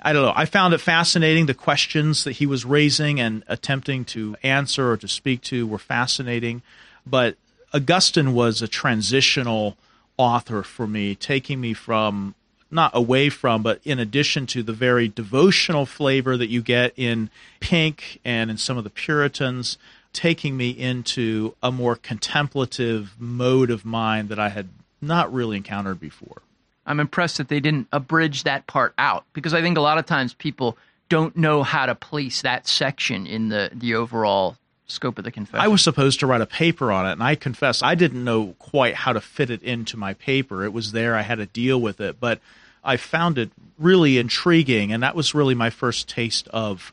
I 0.00 0.12
don't 0.12 0.22
know, 0.22 0.32
I 0.34 0.44
found 0.44 0.72
it 0.72 0.78
fascinating. 0.78 1.46
The 1.46 1.54
questions 1.54 2.22
that 2.24 2.32
he 2.32 2.46
was 2.46 2.64
raising 2.64 3.20
and 3.20 3.42
attempting 3.48 4.04
to 4.06 4.36
answer 4.44 4.92
or 4.92 4.96
to 4.98 5.08
speak 5.08 5.42
to 5.42 5.66
were 5.66 5.78
fascinating. 5.78 6.62
But 7.04 7.36
Augustine 7.74 8.34
was 8.34 8.62
a 8.62 8.68
transitional 8.68 9.76
author 10.16 10.62
for 10.62 10.86
me, 10.86 11.16
taking 11.16 11.60
me 11.60 11.74
from 11.74 12.36
not 12.72 12.90
away 12.94 13.28
from, 13.28 13.62
but 13.62 13.80
in 13.84 13.98
addition 13.98 14.46
to 14.46 14.62
the 14.62 14.72
very 14.72 15.08
devotional 15.08 15.86
flavor 15.86 16.36
that 16.36 16.48
you 16.48 16.62
get 16.62 16.92
in 16.96 17.30
Pink 17.60 18.20
and 18.24 18.50
in 18.50 18.56
some 18.56 18.78
of 18.78 18.84
the 18.84 18.90
Puritans, 18.90 19.78
taking 20.12 20.56
me 20.56 20.70
into 20.70 21.54
a 21.62 21.70
more 21.70 21.96
contemplative 21.96 23.14
mode 23.18 23.70
of 23.70 23.84
mind 23.84 24.28
that 24.28 24.38
I 24.38 24.48
had 24.48 24.68
not 25.00 25.32
really 25.32 25.56
encountered 25.56 26.00
before. 26.00 26.42
I'm 26.86 27.00
impressed 27.00 27.38
that 27.38 27.48
they 27.48 27.60
didn't 27.60 27.88
abridge 27.92 28.42
that 28.44 28.66
part 28.66 28.94
out 28.98 29.24
because 29.32 29.54
I 29.54 29.62
think 29.62 29.78
a 29.78 29.82
lot 29.82 29.98
of 29.98 30.06
times 30.06 30.34
people 30.34 30.76
don't 31.08 31.36
know 31.36 31.62
how 31.62 31.86
to 31.86 31.94
place 31.94 32.42
that 32.42 32.66
section 32.66 33.26
in 33.26 33.48
the, 33.48 33.70
the 33.72 33.94
overall 33.94 34.56
scope 34.86 35.18
of 35.18 35.24
the 35.24 35.30
confession. 35.30 35.64
I 35.64 35.68
was 35.68 35.82
supposed 35.82 36.20
to 36.20 36.26
write 36.26 36.40
a 36.40 36.46
paper 36.46 36.92
on 36.92 37.06
it, 37.06 37.12
and 37.12 37.22
I 37.22 37.34
confess 37.34 37.82
I 37.82 37.94
didn't 37.94 38.24
know 38.24 38.54
quite 38.58 38.94
how 38.94 39.12
to 39.12 39.20
fit 39.20 39.50
it 39.50 39.62
into 39.62 39.96
my 39.96 40.14
paper. 40.14 40.64
It 40.64 40.72
was 40.72 40.92
there, 40.92 41.14
I 41.14 41.22
had 41.22 41.38
to 41.38 41.46
deal 41.46 41.80
with 41.80 42.00
it, 42.00 42.20
but 42.20 42.40
I 42.84 42.96
found 42.96 43.38
it 43.38 43.50
really 43.78 44.18
intriguing, 44.18 44.92
and 44.92 45.02
that 45.02 45.14
was 45.14 45.34
really 45.34 45.54
my 45.54 45.70
first 45.70 46.08
taste 46.08 46.48
of 46.48 46.92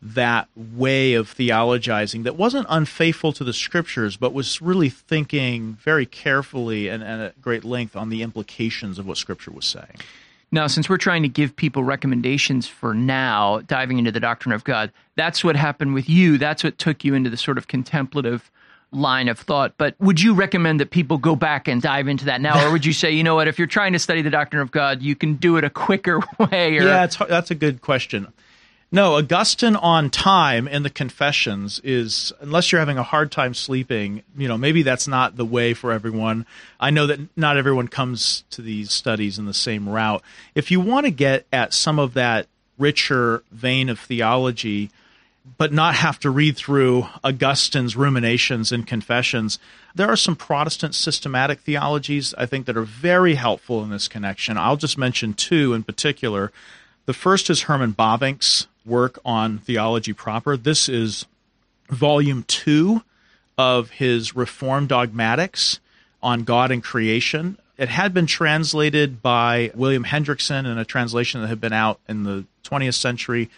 that 0.00 0.48
way 0.54 1.14
of 1.14 1.34
theologizing 1.34 2.22
that 2.22 2.36
wasn't 2.36 2.66
unfaithful 2.68 3.32
to 3.32 3.42
the 3.42 3.52
scriptures, 3.52 4.16
but 4.16 4.32
was 4.32 4.62
really 4.62 4.88
thinking 4.88 5.74
very 5.80 6.06
carefully 6.06 6.88
and, 6.88 7.02
and 7.02 7.20
at 7.20 7.42
great 7.42 7.64
length 7.64 7.96
on 7.96 8.08
the 8.08 8.22
implications 8.22 8.98
of 8.98 9.06
what 9.06 9.16
scripture 9.16 9.50
was 9.50 9.66
saying. 9.66 9.96
Now, 10.50 10.66
since 10.66 10.88
we're 10.88 10.96
trying 10.96 11.22
to 11.22 11.28
give 11.28 11.54
people 11.54 11.84
recommendations 11.84 12.66
for 12.66 12.94
now, 12.94 13.60
diving 13.66 13.98
into 13.98 14.10
the 14.10 14.20
doctrine 14.20 14.54
of 14.54 14.64
God, 14.64 14.90
that's 15.14 15.44
what 15.44 15.56
happened 15.56 15.92
with 15.92 16.08
you. 16.08 16.38
That's 16.38 16.64
what 16.64 16.78
took 16.78 17.04
you 17.04 17.14
into 17.14 17.28
the 17.28 17.36
sort 17.36 17.58
of 17.58 17.68
contemplative 17.68 18.50
line 18.90 19.28
of 19.28 19.38
thought. 19.38 19.74
But 19.76 19.94
would 20.00 20.20
you 20.20 20.32
recommend 20.32 20.80
that 20.80 20.90
people 20.90 21.18
go 21.18 21.36
back 21.36 21.68
and 21.68 21.82
dive 21.82 22.08
into 22.08 22.24
that 22.26 22.40
now, 22.40 22.66
or 22.66 22.72
would 22.72 22.86
you 22.86 22.94
say, 22.94 23.10
you 23.10 23.22
know 23.22 23.34
what, 23.34 23.46
if 23.46 23.58
you're 23.58 23.66
trying 23.66 23.92
to 23.92 23.98
study 23.98 24.22
the 24.22 24.30
doctrine 24.30 24.62
of 24.62 24.70
God, 24.70 25.02
you 25.02 25.14
can 25.14 25.34
do 25.34 25.58
it 25.58 25.64
a 25.64 25.70
quicker 25.70 26.20
way? 26.38 26.78
Or... 26.78 26.82
Yeah, 26.82 27.06
that's 27.06 27.50
a 27.50 27.54
good 27.54 27.82
question. 27.82 28.32
No, 28.90 29.16
Augustine 29.16 29.76
on 29.76 30.08
time 30.08 30.66
in 30.66 30.82
the 30.82 30.88
Confessions 30.88 31.78
is, 31.84 32.32
unless 32.40 32.72
you're 32.72 32.78
having 32.78 32.96
a 32.96 33.02
hard 33.02 33.30
time 33.30 33.52
sleeping, 33.52 34.22
you 34.34 34.48
know, 34.48 34.56
maybe 34.56 34.82
that's 34.82 35.06
not 35.06 35.36
the 35.36 35.44
way 35.44 35.74
for 35.74 35.92
everyone. 35.92 36.46
I 36.80 36.88
know 36.88 37.06
that 37.06 37.20
not 37.36 37.58
everyone 37.58 37.88
comes 37.88 38.44
to 38.50 38.62
these 38.62 38.90
studies 38.90 39.38
in 39.38 39.44
the 39.44 39.52
same 39.52 39.86
route. 39.86 40.22
If 40.54 40.70
you 40.70 40.80
want 40.80 41.04
to 41.04 41.10
get 41.10 41.46
at 41.52 41.74
some 41.74 41.98
of 41.98 42.14
that 42.14 42.46
richer 42.78 43.42
vein 43.50 43.90
of 43.90 43.98
theology, 44.00 44.90
but 45.56 45.72
not 45.72 45.94
have 45.94 46.18
to 46.20 46.30
read 46.30 46.56
through 46.56 47.06
Augustine's 47.24 47.96
ruminations 47.96 48.70
and 48.72 48.86
confessions. 48.86 49.58
There 49.94 50.08
are 50.08 50.16
some 50.16 50.36
Protestant 50.36 50.94
systematic 50.94 51.60
theologies 51.60 52.34
I 52.36 52.46
think 52.46 52.66
that 52.66 52.76
are 52.76 52.82
very 52.82 53.34
helpful 53.34 53.82
in 53.82 53.90
this 53.90 54.08
connection. 54.08 54.58
I'll 54.58 54.76
just 54.76 54.98
mention 54.98 55.32
two 55.32 55.72
in 55.72 55.84
particular. 55.84 56.52
The 57.06 57.14
first 57.14 57.48
is 57.48 57.62
Herman 57.62 57.94
Bavinck's 57.94 58.66
work 58.88 59.18
on 59.24 59.58
theology 59.58 60.12
proper. 60.12 60.56
This 60.56 60.88
is 60.88 61.26
volume 61.88 62.44
two 62.46 63.02
of 63.56 63.90
his 63.90 64.34
Reform 64.34 64.86
Dogmatics 64.86 65.80
on 66.22 66.44
God 66.44 66.70
and 66.70 66.82
creation. 66.82 67.58
It 67.76 67.88
had 67.88 68.12
been 68.12 68.26
translated 68.26 69.22
by 69.22 69.70
William 69.74 70.04
Hendriksen 70.04 70.66
in 70.66 70.78
a 70.78 70.84
translation 70.84 71.40
that 71.40 71.48
had 71.48 71.60
been 71.60 71.72
out 71.72 72.00
in 72.08 72.24
the 72.24 72.44
20th 72.64 72.94
century 72.94 73.50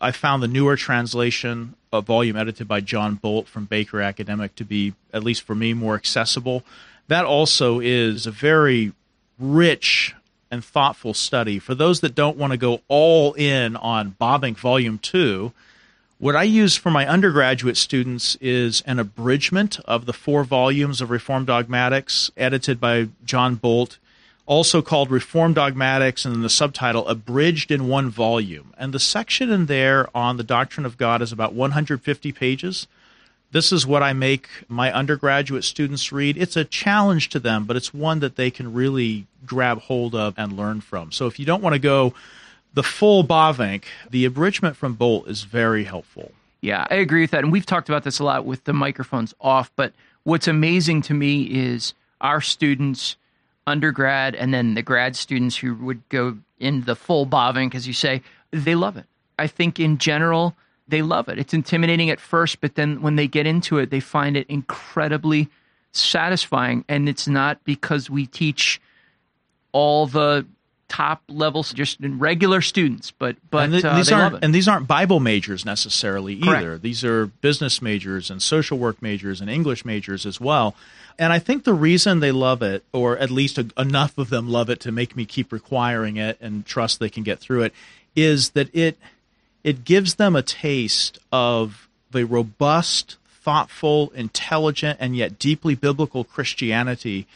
I 0.00 0.12
found 0.12 0.42
the 0.42 0.48
newer 0.48 0.76
translation, 0.76 1.74
a 1.92 2.00
volume 2.00 2.36
edited 2.36 2.68
by 2.68 2.80
John 2.80 3.14
Bolt 3.14 3.48
from 3.48 3.64
Baker 3.64 4.00
Academic, 4.00 4.54
to 4.56 4.64
be, 4.64 4.94
at 5.12 5.24
least 5.24 5.42
for 5.42 5.54
me, 5.54 5.74
more 5.74 5.94
accessible. 5.94 6.62
That 7.08 7.24
also 7.24 7.80
is 7.80 8.26
a 8.26 8.30
very 8.30 8.92
rich 9.38 10.14
and 10.56 10.64
thoughtful 10.64 11.14
study. 11.14 11.60
For 11.60 11.74
those 11.74 12.00
that 12.00 12.14
don't 12.14 12.36
want 12.36 12.52
to 12.52 12.56
go 12.56 12.80
all 12.88 13.34
in 13.34 13.76
on 13.76 14.16
Bavinck 14.20 14.56
Volume 14.56 14.98
2, 14.98 15.52
what 16.18 16.34
I 16.34 16.44
use 16.44 16.76
for 16.76 16.90
my 16.90 17.06
undergraduate 17.06 17.76
students 17.76 18.36
is 18.40 18.82
an 18.86 18.98
abridgment 18.98 19.78
of 19.84 20.06
the 20.06 20.14
four 20.14 20.44
volumes 20.44 21.00
of 21.00 21.10
Reform 21.10 21.44
Dogmatics, 21.44 22.30
edited 22.36 22.80
by 22.80 23.08
John 23.24 23.56
Bolt 23.56 23.98
also 24.46 24.80
called 24.80 25.10
Reform 25.10 25.52
Dogmatics, 25.52 26.24
and 26.24 26.42
the 26.42 26.48
subtitle 26.48 27.06
Abridged 27.08 27.70
in 27.70 27.88
One 27.88 28.08
Volume. 28.08 28.72
And 28.78 28.94
the 28.94 29.00
section 29.00 29.50
in 29.50 29.66
there 29.66 30.08
on 30.16 30.36
the 30.36 30.44
doctrine 30.44 30.86
of 30.86 30.96
God 30.96 31.20
is 31.20 31.32
about 31.32 31.52
150 31.52 32.32
pages. 32.32 32.86
This 33.52 33.72
is 33.72 33.86
what 33.86 34.02
I 34.02 34.12
make 34.12 34.48
my 34.68 34.92
undergraduate 34.92 35.64
students 35.64 36.12
read. 36.12 36.36
It's 36.36 36.56
a 36.56 36.64
challenge 36.64 37.28
to 37.30 37.38
them, 37.38 37.64
but 37.64 37.76
it's 37.76 37.94
one 37.94 38.20
that 38.20 38.36
they 38.36 38.50
can 38.50 38.72
really 38.72 39.26
grab 39.44 39.80
hold 39.82 40.14
of 40.14 40.34
and 40.36 40.56
learn 40.56 40.80
from. 40.80 41.12
So 41.12 41.26
if 41.26 41.38
you 41.38 41.46
don't 41.46 41.62
want 41.62 41.74
to 41.74 41.78
go 41.78 42.12
the 42.74 42.82
full 42.82 43.24
Bavinck, 43.24 43.84
the 44.10 44.24
abridgment 44.24 44.76
from 44.76 44.94
Bolt 44.94 45.28
is 45.28 45.44
very 45.44 45.84
helpful. 45.84 46.32
Yeah, 46.60 46.86
I 46.90 46.96
agree 46.96 47.22
with 47.22 47.30
that. 47.30 47.44
And 47.44 47.52
we've 47.52 47.64
talked 47.64 47.88
about 47.88 48.04
this 48.04 48.18
a 48.18 48.24
lot 48.24 48.44
with 48.44 48.64
the 48.64 48.72
microphones 48.72 49.34
off. 49.40 49.70
But 49.76 49.92
what's 50.24 50.48
amazing 50.48 51.02
to 51.02 51.14
me 51.14 51.44
is 51.44 51.94
our 52.20 52.40
students 52.40 53.16
undergrad 53.66 54.34
and 54.34 54.52
then 54.52 54.74
the 54.74 54.82
grad 54.82 55.16
students 55.16 55.56
who 55.56 55.74
would 55.76 56.06
go 56.08 56.36
in 56.58 56.82
the 56.82 56.96
full 56.96 57.26
Bavinck, 57.26 57.74
as 57.74 57.86
you 57.86 57.92
say, 57.92 58.22
they 58.50 58.74
love 58.74 58.96
it. 58.96 59.06
I 59.38 59.46
think 59.46 59.78
in 59.78 59.98
general, 59.98 60.54
they 60.88 61.02
love 61.02 61.28
it. 61.28 61.38
It's 61.38 61.54
intimidating 61.54 62.10
at 62.10 62.20
first, 62.20 62.60
but 62.60 62.74
then 62.74 63.02
when 63.02 63.16
they 63.16 63.26
get 63.26 63.46
into 63.46 63.78
it, 63.78 63.90
they 63.90 64.00
find 64.00 64.36
it 64.36 64.46
incredibly 64.48 65.48
satisfying. 65.92 66.84
And 66.88 67.08
it's 67.08 67.26
not 67.26 67.62
because 67.64 68.08
we 68.08 68.26
teach 68.26 68.80
all 69.72 70.06
the 70.06 70.46
top 70.88 71.22
levels, 71.28 71.72
just 71.72 71.98
regular 72.00 72.60
students, 72.60 73.10
but 73.10 73.36
but 73.50 73.64
and, 73.64 73.72
th- 73.72 73.84
uh, 73.84 73.96
these 73.96 74.12
aren't 74.12 74.44
and 74.44 74.54
these 74.54 74.68
aren't 74.68 74.86
Bible 74.86 75.20
majors 75.20 75.64
necessarily 75.64 76.34
either. 76.34 76.68
Correct. 76.68 76.82
These 76.82 77.04
are 77.04 77.26
business 77.26 77.82
majors 77.82 78.30
and 78.30 78.40
social 78.40 78.78
work 78.78 79.02
majors 79.02 79.40
and 79.40 79.50
English 79.50 79.84
majors 79.84 80.24
as 80.24 80.40
well. 80.40 80.74
And 81.18 81.32
I 81.32 81.38
think 81.38 81.64
the 81.64 81.74
reason 81.74 82.20
they 82.20 82.30
love 82.30 82.62
it, 82.62 82.84
or 82.92 83.16
at 83.18 83.30
least 83.30 83.58
a, 83.58 83.68
enough 83.78 84.18
of 84.18 84.28
them 84.28 84.48
love 84.48 84.68
it 84.70 84.80
to 84.80 84.92
make 84.92 85.16
me 85.16 85.24
keep 85.24 85.50
requiring 85.50 86.16
it 86.16 86.36
and 86.40 86.64
trust 86.66 87.00
they 87.00 87.08
can 87.08 87.22
get 87.22 87.40
through 87.40 87.62
it, 87.62 87.74
is 88.14 88.50
that 88.50 88.74
it 88.74 88.98
it 89.66 89.84
gives 89.84 90.14
them 90.14 90.36
a 90.36 90.42
taste 90.42 91.18
of 91.32 91.88
the 92.12 92.24
robust, 92.24 93.16
thoughtful, 93.42 94.12
intelligent, 94.14 94.96
and 95.00 95.16
yet 95.16 95.40
deeply 95.40 95.74
biblical 95.74 96.22
Christianity 96.22 97.26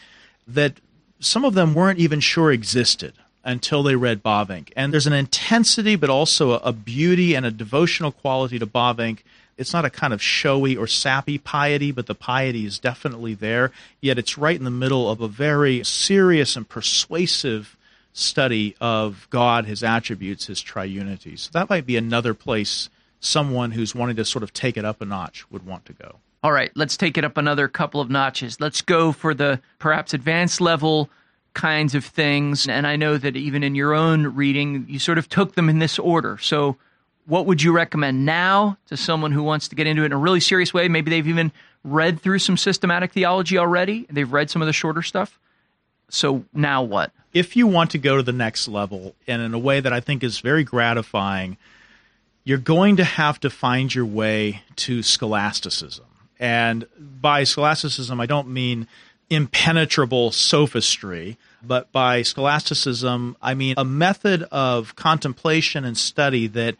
that 0.46 0.74
some 1.18 1.44
of 1.44 1.54
them 1.54 1.74
weren't 1.74 1.98
even 1.98 2.20
sure 2.20 2.52
existed 2.52 3.14
until 3.44 3.82
they 3.82 3.96
read 3.96 4.22
Bavinck. 4.22 4.72
And 4.76 4.92
there's 4.92 5.08
an 5.08 5.12
intensity, 5.12 5.96
but 5.96 6.08
also 6.08 6.52
a, 6.52 6.72
beauty 6.72 7.34
and 7.34 7.44
a 7.44 7.50
devotional 7.50 8.12
quality 8.12 8.60
to 8.60 8.66
Bavinck 8.66 9.18
it's 9.58 9.74
not 9.74 9.84
a 9.84 9.90
kind 9.90 10.14
of 10.14 10.22
showy 10.22 10.74
or 10.74 10.86
sappy 10.86 11.36
piety, 11.36 11.92
but 11.92 12.06
the 12.06 12.14
piety 12.14 12.64
is 12.64 12.78
definitely 12.78 13.34
there. 13.34 13.72
Yet 14.00 14.18
it's 14.18 14.38
right 14.38 14.56
in 14.56 14.64
the 14.64 14.70
middle 14.70 15.10
of 15.10 15.20
a 15.20 15.28
very 15.28 15.84
serious 15.84 16.56
and 16.56 16.66
persuasive 16.66 17.76
study 18.12 18.76
of 18.80 19.26
God, 19.30 19.66
His 19.66 19.82
attributes, 19.82 20.46
His 20.46 20.62
triunity. 20.62 21.38
So 21.38 21.50
that 21.52 21.70
might 21.70 21.86
be 21.86 21.96
another 21.96 22.34
place 22.34 22.88
someone 23.20 23.72
who's 23.72 23.94
wanting 23.94 24.16
to 24.16 24.24
sort 24.24 24.42
of 24.42 24.52
take 24.52 24.76
it 24.76 24.84
up 24.84 25.00
a 25.00 25.04
notch 25.04 25.50
would 25.50 25.64
want 25.66 25.84
to 25.86 25.92
go. 25.92 26.16
All 26.42 26.52
right, 26.52 26.70
let's 26.74 26.96
take 26.96 27.18
it 27.18 27.24
up 27.24 27.36
another 27.36 27.68
couple 27.68 28.00
of 28.00 28.08
notches. 28.08 28.60
Let's 28.60 28.80
go 28.80 29.12
for 29.12 29.34
the 29.34 29.60
perhaps 29.78 30.14
advanced 30.14 30.60
level 30.60 31.10
kinds 31.52 31.94
of 31.94 32.04
things. 32.04 32.66
And 32.66 32.86
I 32.86 32.96
know 32.96 33.18
that 33.18 33.36
even 33.36 33.62
in 33.62 33.74
your 33.74 33.92
own 33.92 34.34
reading, 34.34 34.86
you 34.88 34.98
sort 34.98 35.18
of 35.18 35.28
took 35.28 35.54
them 35.54 35.68
in 35.68 35.80
this 35.80 35.98
order. 35.98 36.38
So 36.38 36.76
what 37.26 37.44
would 37.46 37.62
you 37.62 37.72
recommend 37.72 38.24
now 38.24 38.78
to 38.86 38.96
someone 38.96 39.32
who 39.32 39.42
wants 39.42 39.68
to 39.68 39.76
get 39.76 39.86
into 39.86 40.02
it 40.02 40.06
in 40.06 40.12
a 40.12 40.18
really 40.18 40.40
serious 40.40 40.72
way? 40.72 40.88
Maybe 40.88 41.10
they've 41.10 41.28
even 41.28 41.52
read 41.84 42.20
through 42.20 42.38
some 42.38 42.56
systematic 42.56 43.12
theology 43.12 43.58
already. 43.58 44.06
They've 44.10 44.32
read 44.32 44.50
some 44.50 44.62
of 44.62 44.66
the 44.66 44.72
shorter 44.72 45.02
stuff. 45.02 45.38
So 46.10 46.44
now 46.52 46.82
what? 46.82 47.12
If 47.32 47.56
you 47.56 47.66
want 47.66 47.92
to 47.92 47.98
go 47.98 48.16
to 48.16 48.22
the 48.22 48.32
next 48.32 48.68
level 48.68 49.14
and 49.26 49.40
in 49.40 49.54
a 49.54 49.58
way 49.58 49.80
that 49.80 49.92
I 49.92 50.00
think 50.00 50.22
is 50.22 50.40
very 50.40 50.64
gratifying, 50.64 51.56
you're 52.44 52.58
going 52.58 52.96
to 52.96 53.04
have 53.04 53.38
to 53.40 53.50
find 53.50 53.94
your 53.94 54.04
way 54.06 54.62
to 54.76 55.02
scholasticism. 55.02 56.06
And 56.38 56.86
by 56.98 57.44
scholasticism, 57.44 58.20
I 58.20 58.26
don't 58.26 58.48
mean 58.48 58.88
impenetrable 59.28 60.32
sophistry, 60.32 61.38
but 61.62 61.92
by 61.92 62.22
scholasticism, 62.22 63.36
I 63.40 63.54
mean 63.54 63.74
a 63.76 63.84
method 63.84 64.42
of 64.50 64.96
contemplation 64.96 65.84
and 65.84 65.96
study 65.96 66.48
that 66.48 66.74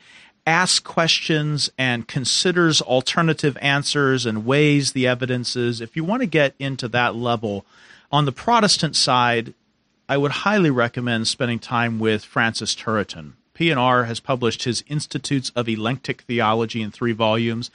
asks 0.47 0.81
questions 0.81 1.71
and 1.79 2.09
considers 2.09 2.81
alternative 2.81 3.57
answers 3.61 4.27
and 4.27 4.47
weighs 4.47 4.93
the 4.93 5.07
evidences. 5.07 5.81
If 5.81 5.95
you 5.95 6.03
want 6.03 6.23
to 6.23 6.27
get 6.27 6.55
into 6.59 6.89
that 6.89 7.15
level, 7.15 7.65
on 8.11 8.25
the 8.25 8.33
Protestant 8.33 8.97
side, 8.97 9.55
I 10.09 10.17
would 10.17 10.33
highly 10.33 10.71
recommend 10.71 11.29
spending 11.29 11.59
time 11.59 11.99
with 11.99 12.25
Francis 12.25 12.75
Turretin. 12.75 13.33
P&R 13.55 14.05
has 14.05 14.21
published 14.21 14.65
his 14.65 14.83
Institutes 14.89 15.53
of 15.55 15.69
Elenctic 15.69 16.23
Theology 16.23 16.83
in 16.83 16.91
three 16.91 17.13
volumes. 17.13 17.71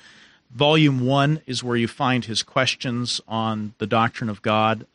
Volume 0.51 1.05
one 1.05 1.41
is 1.45 1.63
where 1.63 1.77
you 1.77 1.87
find 1.87 2.25
his 2.25 2.43
questions 2.43 3.21
on 3.27 3.73
the 3.77 3.87
doctrine 3.87 4.29
of 4.29 4.41
God, 4.41 4.85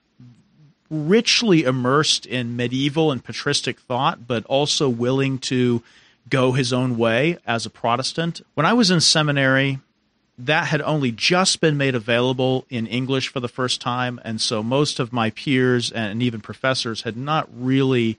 richly 0.90 1.62
immersed 1.62 2.26
in 2.26 2.56
medieval 2.56 3.12
and 3.12 3.22
patristic 3.24 3.80
thought, 3.80 4.26
but 4.26 4.44
also 4.46 4.88
willing 4.88 5.38
to 5.38 5.82
go 6.28 6.52
his 6.52 6.72
own 6.72 6.98
way 6.98 7.38
as 7.46 7.64
a 7.64 7.70
Protestant. 7.70 8.40
When 8.54 8.66
I 8.66 8.72
was 8.72 8.90
in 8.90 9.00
seminary, 9.00 9.78
that 10.46 10.68
had 10.68 10.82
only 10.82 11.12
just 11.12 11.60
been 11.60 11.76
made 11.76 11.94
available 11.94 12.64
in 12.70 12.86
English 12.86 13.28
for 13.28 13.40
the 13.40 13.48
first 13.48 13.80
time, 13.80 14.20
and 14.24 14.40
so 14.40 14.62
most 14.62 14.98
of 14.98 15.12
my 15.12 15.30
peers 15.30 15.90
and 15.90 16.22
even 16.22 16.40
professors 16.40 17.02
had 17.02 17.16
not 17.16 17.48
really 17.54 18.18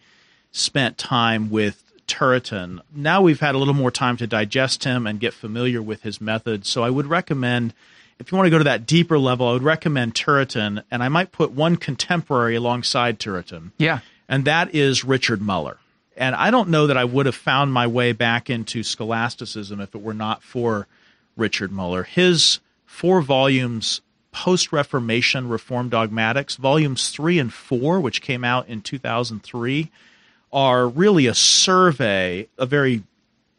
spent 0.51 0.97
time 0.97 1.49
with 1.49 1.83
Turretin. 2.07 2.81
Now 2.93 3.21
we've 3.21 3.39
had 3.39 3.55
a 3.55 3.57
little 3.57 3.73
more 3.73 3.91
time 3.91 4.17
to 4.17 4.27
digest 4.27 4.83
him 4.83 5.07
and 5.07 5.19
get 5.19 5.33
familiar 5.33 5.81
with 5.81 6.03
his 6.03 6.19
methods, 6.19 6.69
so 6.69 6.83
I 6.83 6.89
would 6.89 7.07
recommend 7.07 7.73
if 8.19 8.31
you 8.31 8.37
want 8.37 8.45
to 8.45 8.51
go 8.51 8.59
to 8.59 8.65
that 8.65 8.85
deeper 8.85 9.17
level, 9.17 9.47
I 9.47 9.53
would 9.53 9.63
recommend 9.63 10.13
Turretin, 10.13 10.83
and 10.91 11.01
I 11.01 11.09
might 11.09 11.31
put 11.31 11.51
one 11.51 11.75
contemporary 11.75 12.55
alongside 12.55 13.17
Turretin. 13.17 13.71
Yeah. 13.79 14.01
And 14.29 14.45
that 14.45 14.75
is 14.75 15.03
Richard 15.03 15.41
Muller. 15.41 15.77
And 16.15 16.35
I 16.35 16.51
don't 16.51 16.69
know 16.69 16.85
that 16.85 16.97
I 16.97 17.03
would 17.03 17.25
have 17.25 17.33
found 17.33 17.73
my 17.73 17.87
way 17.87 18.11
back 18.11 18.47
into 18.47 18.83
scholasticism 18.83 19.81
if 19.81 19.95
it 19.95 20.01
were 20.01 20.13
not 20.13 20.43
for 20.43 20.85
Richard 21.41 21.71
Muller. 21.71 22.03
His 22.03 22.59
four 22.85 23.21
volumes, 23.21 24.01
Post 24.31 24.71
Reformation 24.71 25.49
Reform 25.49 25.89
Dogmatics, 25.89 26.55
volumes 26.55 27.09
three 27.09 27.39
and 27.39 27.51
four, 27.51 27.99
which 27.99 28.21
came 28.21 28.43
out 28.43 28.69
in 28.69 28.81
2003, 28.81 29.91
are 30.53 30.87
really 30.87 31.25
a 31.25 31.33
survey, 31.33 32.47
a 32.57 32.65
very 32.65 33.03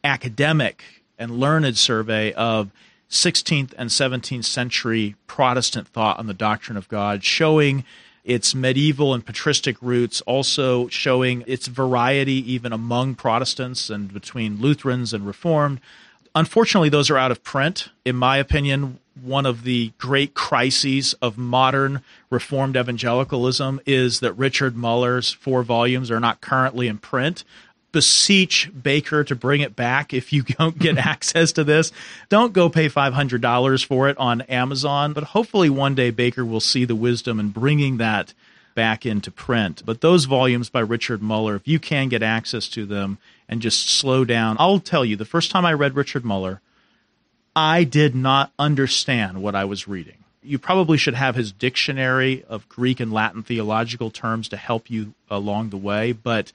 academic 0.04 0.82
and 1.18 1.38
learned 1.38 1.76
survey 1.76 2.32
of 2.32 2.70
16th 3.10 3.74
and 3.76 3.90
17th 3.90 4.44
century 4.44 5.16
Protestant 5.26 5.88
thought 5.88 6.18
on 6.18 6.26
the 6.26 6.34
doctrine 6.34 6.78
of 6.78 6.88
God, 6.88 7.22
showing 7.24 7.84
its 8.24 8.54
medieval 8.54 9.12
and 9.12 9.26
patristic 9.26 9.76
roots, 9.82 10.20
also 10.22 10.86
showing 10.88 11.42
its 11.46 11.66
variety 11.66 12.52
even 12.52 12.72
among 12.72 13.16
Protestants 13.16 13.90
and 13.90 14.12
between 14.12 14.60
Lutherans 14.60 15.12
and 15.12 15.26
Reformed. 15.26 15.80
Unfortunately, 16.34 16.88
those 16.88 17.10
are 17.10 17.18
out 17.18 17.30
of 17.30 17.44
print. 17.44 17.88
In 18.04 18.16
my 18.16 18.38
opinion, 18.38 18.98
one 19.20 19.44
of 19.44 19.64
the 19.64 19.92
great 19.98 20.34
crises 20.34 21.14
of 21.20 21.36
modern 21.36 22.00
Reformed 22.30 22.76
evangelicalism 22.76 23.80
is 23.84 24.20
that 24.20 24.32
Richard 24.34 24.74
Muller's 24.74 25.30
four 25.30 25.62
volumes 25.62 26.10
are 26.10 26.20
not 26.20 26.40
currently 26.40 26.88
in 26.88 26.98
print 26.98 27.44
beseech 27.92 28.70
Baker 28.82 29.22
to 29.22 29.36
bring 29.36 29.60
it 29.60 29.76
back 29.76 30.12
if 30.12 30.32
you 30.32 30.42
don't 30.58 30.78
get 30.78 30.98
access 31.06 31.52
to 31.52 31.64
this. 31.64 31.92
Don't 32.28 32.52
go 32.52 32.68
pay 32.68 32.88
$500 32.88 33.84
for 33.84 34.08
it 34.08 34.18
on 34.18 34.40
Amazon, 34.42 35.12
but 35.12 35.24
hopefully 35.24 35.70
one 35.70 35.94
day 35.94 36.10
Baker 36.10 36.44
will 36.44 36.60
see 36.60 36.84
the 36.84 36.96
wisdom 36.96 37.38
in 37.38 37.50
bringing 37.50 37.98
that 37.98 38.34
back 38.74 39.06
into 39.06 39.30
print. 39.30 39.82
But 39.84 40.00
those 40.00 40.24
volumes 40.24 40.70
by 40.70 40.80
Richard 40.80 41.22
Muller, 41.22 41.56
if 41.56 41.66
you 41.66 41.78
can 41.78 42.08
get 42.08 42.22
access 42.22 42.68
to 42.68 42.86
them 42.86 43.18
and 43.48 43.62
just 43.62 43.88
slow 43.88 44.24
down, 44.24 44.56
I'll 44.58 44.80
tell 44.80 45.04
you, 45.04 45.16
the 45.16 45.24
first 45.24 45.50
time 45.50 45.64
I 45.64 45.72
read 45.72 45.94
Richard 45.94 46.24
Muller, 46.24 46.60
I 47.54 47.84
did 47.84 48.14
not 48.14 48.52
understand 48.58 49.42
what 49.42 49.54
I 49.54 49.64
was 49.64 49.86
reading. 49.86 50.16
You 50.42 50.58
probably 50.58 50.98
should 50.98 51.14
have 51.14 51.36
his 51.36 51.52
dictionary 51.52 52.44
of 52.48 52.68
Greek 52.68 52.98
and 52.98 53.12
Latin 53.12 53.42
theological 53.42 54.10
terms 54.10 54.48
to 54.48 54.56
help 54.56 54.90
you 54.90 55.14
along 55.30 55.70
the 55.70 55.76
way, 55.76 56.12
but 56.12 56.52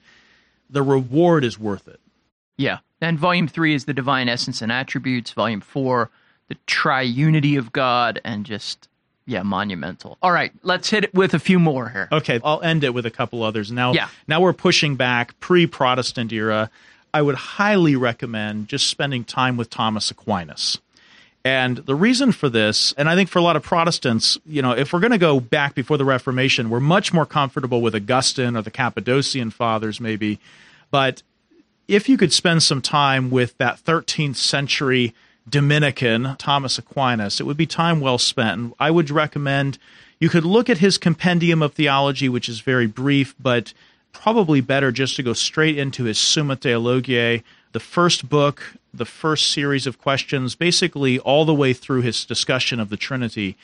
the 0.68 0.82
reward 0.82 1.44
is 1.44 1.58
worth 1.58 1.88
it. 1.88 2.00
Yeah. 2.56 2.78
And 3.00 3.18
volume 3.18 3.48
three 3.48 3.74
is 3.74 3.84
the 3.84 3.94
divine 3.94 4.28
essence 4.28 4.60
and 4.60 4.72
attributes. 4.72 5.30
Volume 5.30 5.60
four, 5.60 6.10
the 6.48 6.56
triunity 6.66 7.56
of 7.56 7.72
God, 7.72 8.20
and 8.24 8.44
just 8.44 8.87
yeah, 9.28 9.42
monumental. 9.42 10.16
All 10.22 10.32
right, 10.32 10.50
let's 10.62 10.88
hit 10.88 11.04
it 11.04 11.14
with 11.14 11.34
a 11.34 11.38
few 11.38 11.58
more 11.58 11.90
here. 11.90 12.08
Okay, 12.10 12.40
I'll 12.42 12.62
end 12.62 12.82
it 12.82 12.94
with 12.94 13.04
a 13.04 13.10
couple 13.10 13.42
others. 13.42 13.70
Now, 13.70 13.92
yeah. 13.92 14.08
now 14.26 14.40
we're 14.40 14.54
pushing 14.54 14.96
back 14.96 15.38
pre-Protestant 15.38 16.32
era. 16.32 16.70
I 17.12 17.20
would 17.20 17.34
highly 17.34 17.94
recommend 17.94 18.68
just 18.68 18.86
spending 18.86 19.24
time 19.24 19.58
with 19.58 19.68
Thomas 19.68 20.10
Aquinas. 20.10 20.78
And 21.44 21.76
the 21.76 21.94
reason 21.94 22.32
for 22.32 22.48
this, 22.48 22.94
and 22.96 23.08
I 23.08 23.14
think 23.14 23.28
for 23.28 23.38
a 23.38 23.42
lot 23.42 23.56
of 23.56 23.62
Protestants, 23.62 24.38
you 24.46 24.62
know, 24.62 24.72
if 24.72 24.92
we're 24.94 25.00
going 25.00 25.12
to 25.12 25.18
go 25.18 25.40
back 25.40 25.74
before 25.74 25.98
the 25.98 26.06
Reformation, 26.06 26.70
we're 26.70 26.80
much 26.80 27.12
more 27.12 27.26
comfortable 27.26 27.82
with 27.82 27.94
Augustine 27.94 28.56
or 28.56 28.62
the 28.62 28.70
Cappadocian 28.70 29.50
fathers, 29.50 30.00
maybe. 30.00 30.40
But 30.90 31.22
if 31.86 32.08
you 32.08 32.16
could 32.16 32.32
spend 32.32 32.62
some 32.62 32.80
time 32.80 33.30
with 33.30 33.56
that 33.58 33.78
13th 33.84 34.36
century 34.36 35.14
Dominican, 35.48 36.36
Thomas 36.36 36.78
Aquinas, 36.78 37.40
it 37.40 37.44
would 37.44 37.56
be 37.56 37.66
time 37.66 38.00
well 38.00 38.18
spent. 38.18 38.60
And 38.60 38.74
I 38.78 38.90
would 38.90 39.10
recommend 39.10 39.78
you 40.20 40.28
could 40.28 40.44
look 40.44 40.68
at 40.68 40.78
his 40.78 40.98
Compendium 40.98 41.62
of 41.62 41.74
Theology, 41.74 42.28
which 42.28 42.48
is 42.48 42.60
very 42.60 42.86
brief, 42.86 43.34
but 43.40 43.72
probably 44.12 44.60
better 44.60 44.90
just 44.90 45.16
to 45.16 45.22
go 45.22 45.32
straight 45.32 45.78
into 45.78 46.04
his 46.04 46.18
Summa 46.18 46.56
Theologiae, 46.56 47.42
the 47.72 47.80
first 47.80 48.28
book 48.28 48.74
the 48.92 49.04
first 49.04 49.50
series 49.50 49.86
of 49.86 49.98
questions, 49.98 50.54
basically 50.54 51.18
all 51.20 51.44
the 51.44 51.54
way 51.54 51.72
through 51.72 52.02
his 52.02 52.24
discussion 52.24 52.80
of 52.80 52.90
the 52.90 52.96
Trinity. 52.96 53.56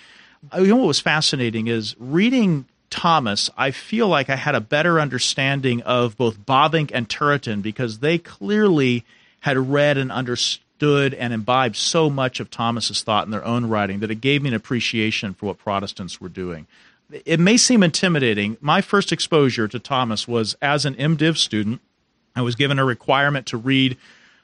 Uh, 0.54 0.60
you 0.60 0.68
know 0.68 0.76
what 0.76 0.86
was 0.86 1.00
fascinating 1.00 1.66
is 1.66 1.96
reading 1.98 2.66
Thomas, 2.90 3.50
I 3.56 3.70
feel 3.72 4.06
like 4.06 4.30
I 4.30 4.36
had 4.36 4.54
a 4.54 4.60
better 4.60 5.00
understanding 5.00 5.82
of 5.82 6.16
both 6.16 6.38
Bavinck 6.46 6.92
and 6.94 7.08
Turretin 7.08 7.60
because 7.60 7.98
they 7.98 8.18
clearly 8.18 9.04
had 9.40 9.56
read 9.72 9.98
and 9.98 10.12
understood 10.12 10.63
and 10.82 11.32
imbibed 11.32 11.76
so 11.76 12.10
much 12.10 12.40
of 12.40 12.50
Thomas's 12.50 13.02
thought 13.02 13.24
in 13.24 13.30
their 13.30 13.44
own 13.44 13.66
writing 13.66 14.00
that 14.00 14.10
it 14.10 14.20
gave 14.20 14.42
me 14.42 14.48
an 14.48 14.54
appreciation 14.54 15.32
for 15.32 15.46
what 15.46 15.58
Protestants 15.58 16.20
were 16.20 16.28
doing. 16.28 16.66
It 17.24 17.40
may 17.40 17.56
seem 17.56 17.82
intimidating. 17.82 18.56
My 18.60 18.80
first 18.80 19.12
exposure 19.12 19.68
to 19.68 19.78
Thomas 19.78 20.28
was 20.28 20.56
as 20.60 20.84
an 20.84 20.94
MDiv 20.96 21.38
student. 21.38 21.80
I 22.36 22.42
was 22.42 22.54
given 22.54 22.78
a 22.78 22.84
requirement 22.84 23.46
to 23.46 23.56
read 23.56 23.96